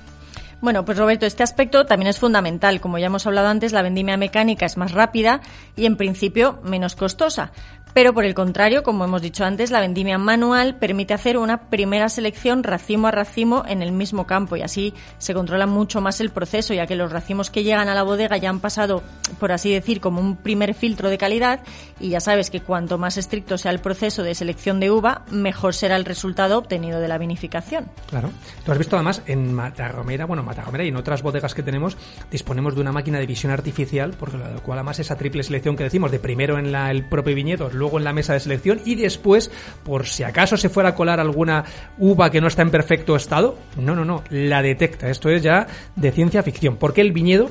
Bueno, 0.62 0.86
pues 0.86 0.96
Roberto, 0.96 1.26
este 1.26 1.42
aspecto 1.42 1.84
también 1.84 2.08
es 2.08 2.18
fundamental. 2.18 2.80
Como 2.80 2.98
ya 2.98 3.06
hemos 3.06 3.26
hablado 3.26 3.48
antes, 3.48 3.72
la 3.72 3.82
vendimia 3.82 4.16
mecánica 4.16 4.64
es 4.64 4.78
más 4.78 4.92
rápida 4.92 5.42
y 5.76 5.84
en 5.84 5.96
principio 5.96 6.60
menos 6.62 6.96
costosa. 6.96 7.52
Pero 7.96 8.12
por 8.12 8.26
el 8.26 8.34
contrario, 8.34 8.82
como 8.82 9.06
hemos 9.06 9.22
dicho 9.22 9.42
antes, 9.42 9.70
la 9.70 9.80
vendimia 9.80 10.18
manual 10.18 10.76
permite 10.76 11.14
hacer 11.14 11.38
una 11.38 11.70
primera 11.70 12.10
selección 12.10 12.62
racimo 12.62 13.08
a 13.08 13.10
racimo 13.10 13.64
en 13.66 13.80
el 13.80 13.90
mismo 13.90 14.26
campo 14.26 14.54
y 14.54 14.60
así 14.60 14.92
se 15.16 15.32
controla 15.32 15.66
mucho 15.66 16.02
más 16.02 16.20
el 16.20 16.28
proceso, 16.28 16.74
ya 16.74 16.86
que 16.86 16.94
los 16.94 17.10
racimos 17.10 17.48
que 17.48 17.64
llegan 17.64 17.88
a 17.88 17.94
la 17.94 18.02
bodega 18.02 18.36
ya 18.36 18.50
han 18.50 18.60
pasado, 18.60 19.02
por 19.40 19.50
así 19.50 19.72
decir, 19.72 20.02
como 20.02 20.20
un 20.20 20.36
primer 20.36 20.74
filtro 20.74 21.08
de 21.08 21.16
calidad 21.16 21.60
y 21.98 22.10
ya 22.10 22.20
sabes 22.20 22.50
que 22.50 22.60
cuanto 22.60 22.98
más 22.98 23.16
estricto 23.16 23.56
sea 23.56 23.70
el 23.70 23.78
proceso 23.78 24.22
de 24.22 24.34
selección 24.34 24.78
de 24.78 24.90
uva, 24.90 25.24
mejor 25.30 25.72
será 25.72 25.96
el 25.96 26.04
resultado 26.04 26.58
obtenido 26.58 27.00
de 27.00 27.08
la 27.08 27.16
vinificación. 27.16 27.86
Claro. 28.10 28.28
Tú 28.62 28.72
has 28.72 28.76
visto 28.76 28.96
además 28.96 29.22
en 29.24 29.54
Matarromera, 29.54 30.26
bueno, 30.26 30.42
Matarromera 30.42 30.84
y 30.84 30.88
en 30.88 30.96
otras 30.96 31.22
bodegas 31.22 31.54
que 31.54 31.62
tenemos, 31.62 31.96
disponemos 32.30 32.74
de 32.74 32.82
una 32.82 32.92
máquina 32.92 33.18
de 33.18 33.26
visión 33.26 33.52
artificial, 33.52 34.14
porque 34.20 34.36
lo 34.36 34.62
cual 34.62 34.80
además 34.80 34.98
esa 34.98 35.16
triple 35.16 35.42
selección 35.42 35.76
que 35.76 35.84
decimos, 35.84 36.10
de 36.10 36.18
primero 36.18 36.58
en 36.58 36.74
el 36.74 37.08
propio 37.08 37.34
viñedo, 37.34 37.70
luego 37.72 37.85
en 37.98 38.04
la 38.04 38.12
mesa 38.12 38.32
de 38.32 38.40
selección 38.40 38.80
y 38.84 38.94
después, 38.94 39.50
por 39.84 40.06
si 40.06 40.22
acaso 40.22 40.56
se 40.56 40.68
fuera 40.68 40.90
a 40.90 40.94
colar 40.94 41.20
alguna 41.20 41.64
uva 41.98 42.30
que 42.30 42.40
no 42.40 42.48
está 42.48 42.62
en 42.62 42.70
perfecto 42.70 43.16
estado, 43.16 43.56
no, 43.76 43.94
no, 43.94 44.04
no, 44.04 44.22
la 44.30 44.62
detecta. 44.62 45.08
Esto 45.08 45.30
es 45.30 45.42
ya 45.42 45.66
de 45.94 46.12
ciencia 46.12 46.42
ficción, 46.42 46.76
porque 46.76 47.00
el 47.00 47.12
viñedo 47.12 47.50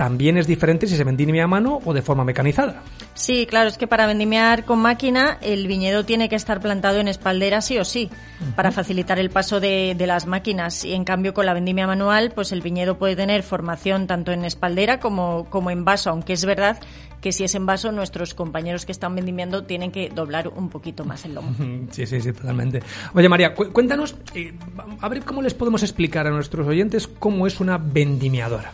también 0.00 0.38
es 0.38 0.46
diferente 0.46 0.86
si 0.86 0.96
se 0.96 1.04
vendimia 1.04 1.44
a 1.44 1.46
mano 1.46 1.78
o 1.84 1.92
de 1.92 2.00
forma 2.00 2.24
mecanizada. 2.24 2.82
Sí, 3.12 3.44
claro, 3.44 3.68
es 3.68 3.76
que 3.76 3.86
para 3.86 4.06
vendimiar 4.06 4.64
con 4.64 4.78
máquina 4.78 5.36
el 5.42 5.66
viñedo 5.66 6.06
tiene 6.06 6.30
que 6.30 6.36
estar 6.36 6.58
plantado 6.58 7.00
en 7.00 7.08
espaldera 7.08 7.60
sí 7.60 7.76
o 7.76 7.84
sí, 7.84 8.08
uh 8.10 8.44
-huh. 8.44 8.54
para 8.54 8.72
facilitar 8.72 9.18
el 9.18 9.28
paso 9.28 9.60
de, 9.60 9.94
de, 9.94 10.06
las 10.06 10.24
máquinas. 10.24 10.86
Y 10.86 10.94
en 10.94 11.04
cambio 11.04 11.34
con 11.34 11.44
la 11.44 11.52
vendimia 11.52 11.86
manual, 11.86 12.32
pues 12.34 12.50
el 12.50 12.62
viñedo 12.62 12.96
puede 12.96 13.14
tener 13.14 13.42
formación 13.42 14.06
tanto 14.06 14.32
en 14.32 14.46
espaldera 14.46 15.00
como, 15.00 15.44
como 15.50 15.70
en 15.70 15.84
vaso, 15.84 16.08
aunque 16.08 16.32
es 16.32 16.46
verdad 16.46 16.78
que 17.20 17.32
si 17.32 17.44
es 17.44 17.54
en 17.54 17.66
vaso, 17.66 17.92
nuestros 17.92 18.34
compañeros 18.34 18.86
que 18.86 18.92
están 18.92 19.14
vendimiando 19.14 19.64
tienen 19.64 19.92
que 19.92 20.08
doblar 20.08 20.48
un 20.48 20.68
poquito 20.68 21.04
más 21.04 21.24
el 21.24 21.34
lomo. 21.34 21.54
Sí, 21.90 22.06
sí, 22.06 22.20
sí, 22.20 22.32
totalmente. 22.32 22.82
Oye, 23.14 23.28
María, 23.28 23.54
cu 23.54 23.70
cuéntanos, 23.72 24.16
eh, 24.34 24.52
a 25.00 25.08
ver 25.08 25.22
cómo 25.24 25.42
les 25.42 25.54
podemos 25.54 25.82
explicar 25.82 26.26
a 26.26 26.30
nuestros 26.30 26.66
oyentes 26.66 27.06
cómo 27.06 27.46
es 27.46 27.60
una 27.60 27.78
vendimiadora. 27.78 28.72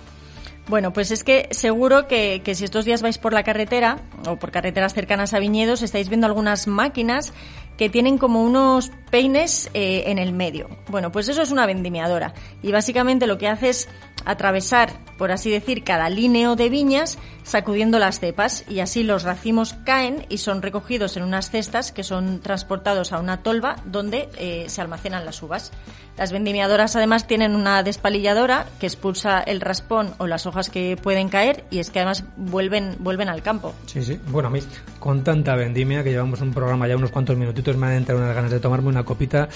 Bueno, 0.69 0.93
pues 0.93 1.13
es 1.13 1.23
que 1.23 1.49
seguro 1.53 2.09
que, 2.09 2.43
que, 2.45 2.57
si 2.57 2.65
estos 2.65 2.85
días 2.85 3.01
vais 3.01 3.19
por 3.19 3.33
la 3.33 3.45
carretera 3.45 3.99
o 4.27 4.37
por 4.37 4.51
carreteras 4.51 4.95
cercanas 4.95 5.33
a 5.33 5.39
viñedos 5.39 5.83
estáis 5.83 6.09
viendo 6.09 6.27
algunas 6.27 6.67
máquinas 6.67 7.33
que 7.77 7.91
tienen 7.91 8.19
como 8.19 8.43
unos 8.43 8.91
peines 9.11 9.71
eh, 9.75 10.05
en 10.07 10.19
el 10.19 10.33
medio. 10.33 10.69
Bueno, 10.89 11.13
pues 11.13 11.29
eso 11.29 11.43
es 11.43 11.51
una 11.51 11.67
vendimiadora 11.67 12.35
y 12.63 12.73
básicamente 12.73 13.27
lo 13.27 13.39
que 13.39 13.49
hace 13.49 13.69
es 13.69 13.89
atravesar, 14.25 14.93
por 15.19 15.31
así 15.31 15.51
decir, 15.51 15.85
cada 15.85 16.11
líneo 16.11 16.57
de 16.57 16.69
viñas 16.69 17.19
sacudiendo 17.45 17.99
las 17.99 18.19
cepas 18.19 18.65
y 18.69 18.81
así 18.81 19.05
los 19.05 19.23
racimos 19.23 19.75
caen 19.85 20.27
y 20.29 20.39
son 20.39 20.63
recogidos 20.63 21.17
en 21.17 21.23
unas 21.23 21.51
cestas 21.51 21.93
que 21.93 22.03
son 22.03 22.41
transportados 22.41 23.13
a 23.13 23.21
una 23.21 23.43
tolva 23.43 23.77
donde 23.85 24.29
eh, 24.37 24.65
se 24.69 24.81
almacenan 24.81 25.25
las 25.25 25.43
uvas. 25.43 25.73
Las 26.19 26.33
vendimiadoras 26.33 26.97
además 26.97 27.27
tienen 27.27 27.55
una 27.55 27.83
despalilladora 27.83 28.67
que 28.81 28.87
expulsa 28.87 29.41
el 29.41 29.61
raspón 29.61 30.15
o 30.19 30.27
las 30.27 30.47
hojas 30.47 30.71
que 30.71 30.97
pueden 31.01 31.29
caer 31.29 31.65
y 31.71 31.79
es 31.79 31.91
que 31.91 32.01
además 32.01 32.25
vuelven, 32.37 32.97
vuelven 32.99 33.29
al 33.29 33.43
campo. 33.43 33.75
Sí, 33.87 34.03
sí. 34.03 34.19
Bueno, 34.29 34.49
a 34.49 34.51
mí 34.51 34.61
con 34.99 35.23
tanta 35.23 35.55
vendimia 35.55 36.03
que 36.03 36.11
llevamos 36.11 36.41
un 36.41 36.53
programa 36.53 36.89
ya 36.89 36.97
unos 36.97 37.11
cuantos 37.11 37.37
minutitos 37.37 37.66
me 37.75 37.87
han 37.87 37.95
entrado 37.95 38.21
unas 38.21 38.35
ganas 38.35 38.51
de 38.51 38.61
tomarme 38.61 38.89
una 38.89 39.05
copita. 39.05 39.49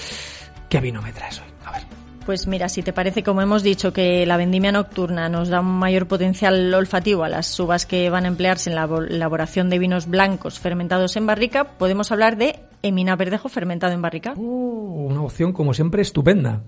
¿Qué 0.68 0.81
vino 0.81 1.01
me 1.03 1.12
traes 1.12 1.38
hoy? 1.40 1.46
A 1.64 1.73
ver. 1.73 1.83
Pues 2.27 2.46
mira, 2.46 2.68
si 2.68 2.83
te 2.83 2.92
parece, 2.92 3.23
como 3.23 3.42
hemos 3.42 3.62
dicho, 3.62 3.92
que 3.92 4.27
la 4.27 4.37
vendimia 4.37 4.73
nocturna 4.73 5.29
nos 5.29 5.49
da 5.49 5.61
un 5.61 5.79
mayor 5.79 6.07
potencial 6.07 6.73
olfativo 6.75 7.25
a 7.25 7.29
las 7.29 7.59
uvas 7.59 7.87
que 7.87 8.11
van 8.11 8.25
a 8.25 8.29
emplearse 8.29 8.70
en 8.70 8.77
la 8.77 8.85
elaboración 8.85 9.70
de 9.70 9.79
vinos 9.79 10.07
blancos 10.07 10.59
fermentados 10.59 11.16
en 11.16 11.27
barrica, 11.27 11.79
podemos 11.79 12.12
hablar 12.12 12.37
de 12.37 12.61
Emina 12.83 13.16
Verdejo 13.16 13.49
fermentado 13.49 13.92
en 13.92 14.03
barrica. 14.03 14.35
Uh, 14.37 15.07
una 15.11 15.23
opción, 15.23 15.53
como 15.53 15.75
siempre, 15.75 16.03
estupenda. 16.03 16.62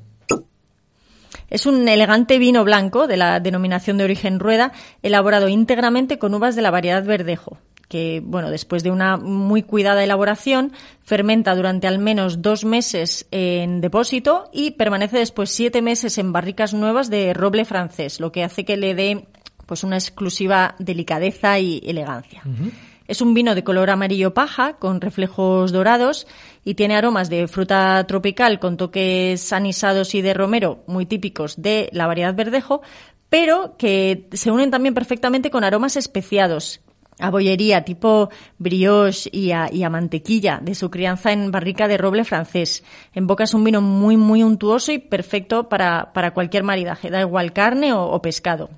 Es 1.49 1.67
un 1.67 1.87
elegante 1.87 2.39
vino 2.39 2.65
blanco 2.65 3.07
de 3.07 3.19
la 3.19 3.39
denominación 3.39 3.99
de 3.99 4.05
origen 4.05 4.41
rueda, 4.41 4.73
elaborado 5.03 5.49
íntegramente 5.49 6.19
con 6.19 6.35
uvas 6.35 6.57
de 6.57 6.63
la 6.63 6.71
variedad 6.71 7.05
verdejo 7.05 7.59
que, 7.93 8.23
bueno, 8.25 8.49
después 8.51 8.83
de 8.83 8.91
una 8.91 9.19
muy 9.19 9.63
cuidada 9.63 10.03
elaboración, 10.03 10.73
fermenta 11.03 11.55
durante 11.55 11.87
al 11.87 11.99
menos 11.99 12.41
dos 12.41 12.65
meses 12.65 13.27
en 13.31 13.83
depósito 13.83 14.49
y 14.51 14.71
permanece 14.71 15.19
después 15.19 15.51
siete 15.51 15.83
meses 15.83 16.17
en 16.17 16.33
barricas 16.33 16.73
nuevas 16.73 17.11
de 17.11 17.35
roble 17.35 17.67
francés, 17.67 18.19
lo 18.19 18.33
que 18.33 18.45
hace 18.45 18.65
que 18.65 18.79
le 18.79 18.95
dé 18.95 19.27
pues 19.67 19.85
una 19.85 19.97
exclusiva 19.97 20.75
delicadeza 20.79 21.59
y 21.59 21.83
elegancia. 21.85 22.41
Uh 22.47 22.49
-huh. 22.49 22.73
Es 23.09 23.21
un 23.21 23.35
vino 23.35 23.55
de 23.55 23.63
color 23.63 23.91
amarillo 23.91 24.33
paja, 24.33 24.79
con 24.79 25.03
reflejos 25.03 25.71
dorados, 25.71 26.27
y 26.65 26.73
tiene 26.75 26.97
aromas 26.97 27.29
de 27.29 27.47
fruta 27.47 28.03
tropical 28.07 28.59
con 28.59 28.79
toques 28.79 29.53
anisados 29.53 30.15
y 30.15 30.23
de 30.23 30.33
romero 30.33 30.83
muy 30.87 31.05
típicos 31.05 31.61
de 31.61 31.91
la 31.93 32.07
variedad 32.07 32.35
verdejo, 32.35 32.81
pero 33.29 33.77
que 33.77 34.29
se 34.33 34.51
unen 34.51 34.71
también 34.71 34.95
perfectamente 34.95 35.51
con 35.51 35.63
aromas 35.63 35.97
especiados, 35.97 36.81
a 37.19 37.31
bollería 37.31 37.85
tipo 37.85 38.31
brioche 38.59 39.31
y 39.33 39.53
a, 39.53 39.91
mantequilla 39.91 40.61
de 40.63 40.75
su 40.75 40.91
crianza 40.91 41.33
en 41.33 41.51
barrica 41.51 41.89
de 41.89 41.99
roble 41.99 42.25
francés. 42.25 42.85
En 43.15 43.27
boca 43.27 43.45
es 43.45 43.55
un 43.55 43.65
vino 43.65 43.81
muy, 43.81 44.17
muy 44.17 44.43
untuoso 44.43 44.93
y 44.93 44.99
perfecto 44.99 45.69
para, 45.69 46.13
para 46.13 46.33
cualquier 46.33 46.65
maridaje, 46.65 47.11
da 47.11 47.21
igual 47.21 47.53
carne 47.53 47.93
o 47.93 48.21
pescado. 48.23 48.71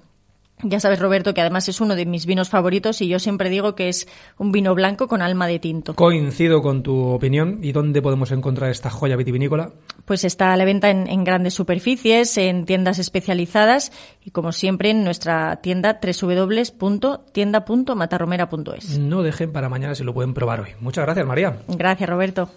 Ya 0.63 0.81
sabes, 0.81 1.01
Roberto, 1.01 1.35
que 1.35 1.41
además 1.41 1.69
es 1.69 1.81
uno 1.81 1.97
de 1.97 2.07
mis 2.07 2.27
vinos 2.27 2.49
favoritos 2.49 3.03
y 3.03 3.09
yo 3.09 3.19
siempre 3.19 3.51
digo 3.51 3.75
que 3.75 3.89
es 3.89 4.07
un 4.39 4.53
vino 4.53 4.75
blanco 4.75 5.09
con 5.09 5.21
alma 5.21 5.47
de 5.47 5.59
tinto. 5.59 5.95
Coincido 5.95 6.63
con 6.63 6.83
tu 6.83 7.09
opinión. 7.09 7.59
¿Y 7.63 7.73
dónde 7.73 8.01
podemos 8.01 8.31
encontrar 8.31 8.71
esta 8.71 8.89
joya 8.89 9.17
vitivinícola? 9.17 9.73
Pues 10.05 10.25
está 10.25 10.53
a 10.53 10.57
la 10.57 10.65
venta 10.65 10.91
en, 10.91 11.09
en 11.09 11.25
grandes 11.25 11.55
superficies, 11.55 12.39
en 12.39 12.67
tiendas 12.67 12.99
especializadas 12.99 13.93
y, 14.25 14.31
como 14.31 14.53
siempre, 14.53 14.91
en 14.91 15.05
nuestra 15.05 15.57
tienda 15.57 15.99
www.tienda.matarromera.es. 16.01 18.99
No 18.99 19.23
dejen 19.23 19.53
para 19.53 19.69
mañana 19.69 19.95
si 19.95 20.05
lo 20.05 20.15
pueden 20.15 20.35
probar 20.35 20.61
hoy. 20.61 20.71
Muchas 20.81 21.05
gracias, 21.05 21.27
María. 21.27 21.59
Gracias, 21.69 22.09
Roberto. 22.09 22.49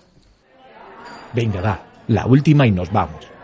Venga, 1.33 1.61
va, 1.61 1.81
la 2.07 2.25
última 2.25 2.65
y 2.67 2.71
nos 2.71 2.91
vamos. 2.91 3.36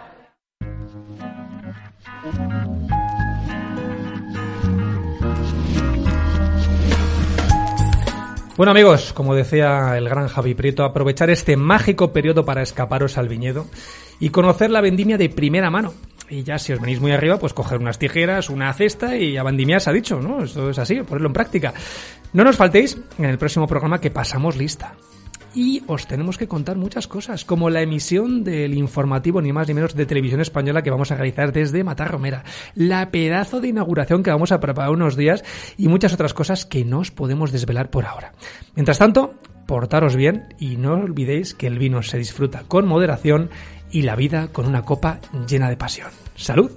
Bueno 8.56 8.70
amigos, 8.70 9.14
como 9.14 9.34
decía 9.34 9.97
el 9.97 10.08
gran 10.08 10.28
Javi 10.28 10.54
Prieto, 10.54 10.84
aprovechar 10.84 11.32
este 11.32 11.58
mágico 11.58 12.14
periodo 12.14 12.45
para 12.45 12.62
escaparos 12.62 13.18
al 13.18 13.28
viñedo 13.28 13.66
y 14.20 14.30
conocer 14.30 14.70
la 14.70 14.80
vendimia 14.80 15.18
de 15.18 15.28
primera 15.28 15.72
mano. 15.72 15.95
Y 16.30 16.43
ya 16.43 16.60
si 16.60 16.72
os 16.72 16.80
venís 16.80 17.01
muy 17.01 17.12
arriba, 17.12 17.39
pues 17.39 17.51
coger 17.51 17.80
unas 17.80 17.97
tijeras, 17.97 18.51
una 18.51 18.72
cesta 18.74 19.18
y 19.18 19.38
a 19.38 19.43
vendimiar 19.43 19.82
se 19.82 19.89
ha 19.89 19.93
dicho, 19.93 20.20
¿no? 20.20 20.43
Esto 20.43 20.70
es 20.70 20.78
así, 20.78 21.01
ponerlo 21.01 21.30
en 21.30 21.34
práctica. 21.34 21.74
No 22.34 22.43
nos 22.43 22.56
faltéis 22.56 22.95
en 23.18 23.26
el 23.26 23.39
próximo 23.39 23.66
programa 23.66 23.99
que 23.99 24.12
pasamos 24.12 24.56
lista 24.56 24.93
y 25.54 25.84
os 25.88 26.08
tenemos 26.08 26.38
que 26.38 26.47
contar 26.47 26.78
muchas 26.78 27.08
cosas, 27.08 27.45
como 27.45 27.70
la 27.70 27.82
emisión 27.82 28.43
del 28.43 28.74
informativo 28.74 29.41
ni 29.41 29.54
más 29.54 29.68
ni 29.68 29.74
menos 29.74 29.95
de 29.95 30.06
televisión 30.06 30.41
española 30.41 30.82
que 30.82 30.91
vamos 30.91 31.12
a 31.12 31.16
realizar 31.16 31.51
desde 31.51 31.84
Matarromera, 31.84 32.43
la 32.76 33.12
pedazo 33.12 33.62
de 33.62 33.70
inauguración 33.70 34.24
que 34.24 34.32
vamos 34.32 34.51
a 34.51 34.60
preparar 34.60 34.91
unos 34.91 35.16
días 35.16 35.43
y 35.78 35.88
muchas 35.88 36.14
otras 36.14 36.34
cosas 36.34 36.66
que 36.66 36.86
no 36.86 36.99
os 36.99 37.12
podemos 37.12 37.51
desvelar 37.51 37.89
por 37.89 38.06
ahora. 38.06 38.34
Mientras 38.76 38.99
tanto, 38.99 39.36
portaros 39.66 40.16
bien 40.16 40.54
y 40.60 40.78
no 40.78 40.93
olvidéis 40.93 41.54
que 41.54 41.68
el 41.68 41.80
vino 41.80 42.01
se 42.04 42.18
disfruta 42.18 42.64
con 42.68 42.88
moderación 42.88 43.49
y 43.91 44.01
la 44.01 44.16
vida 44.16 44.47
con 44.47 44.66
una 44.66 44.84
copa 44.84 45.20
llena 45.47 45.70
de 45.70 45.78
pasión. 45.78 46.10
¡Salud! 46.36 46.72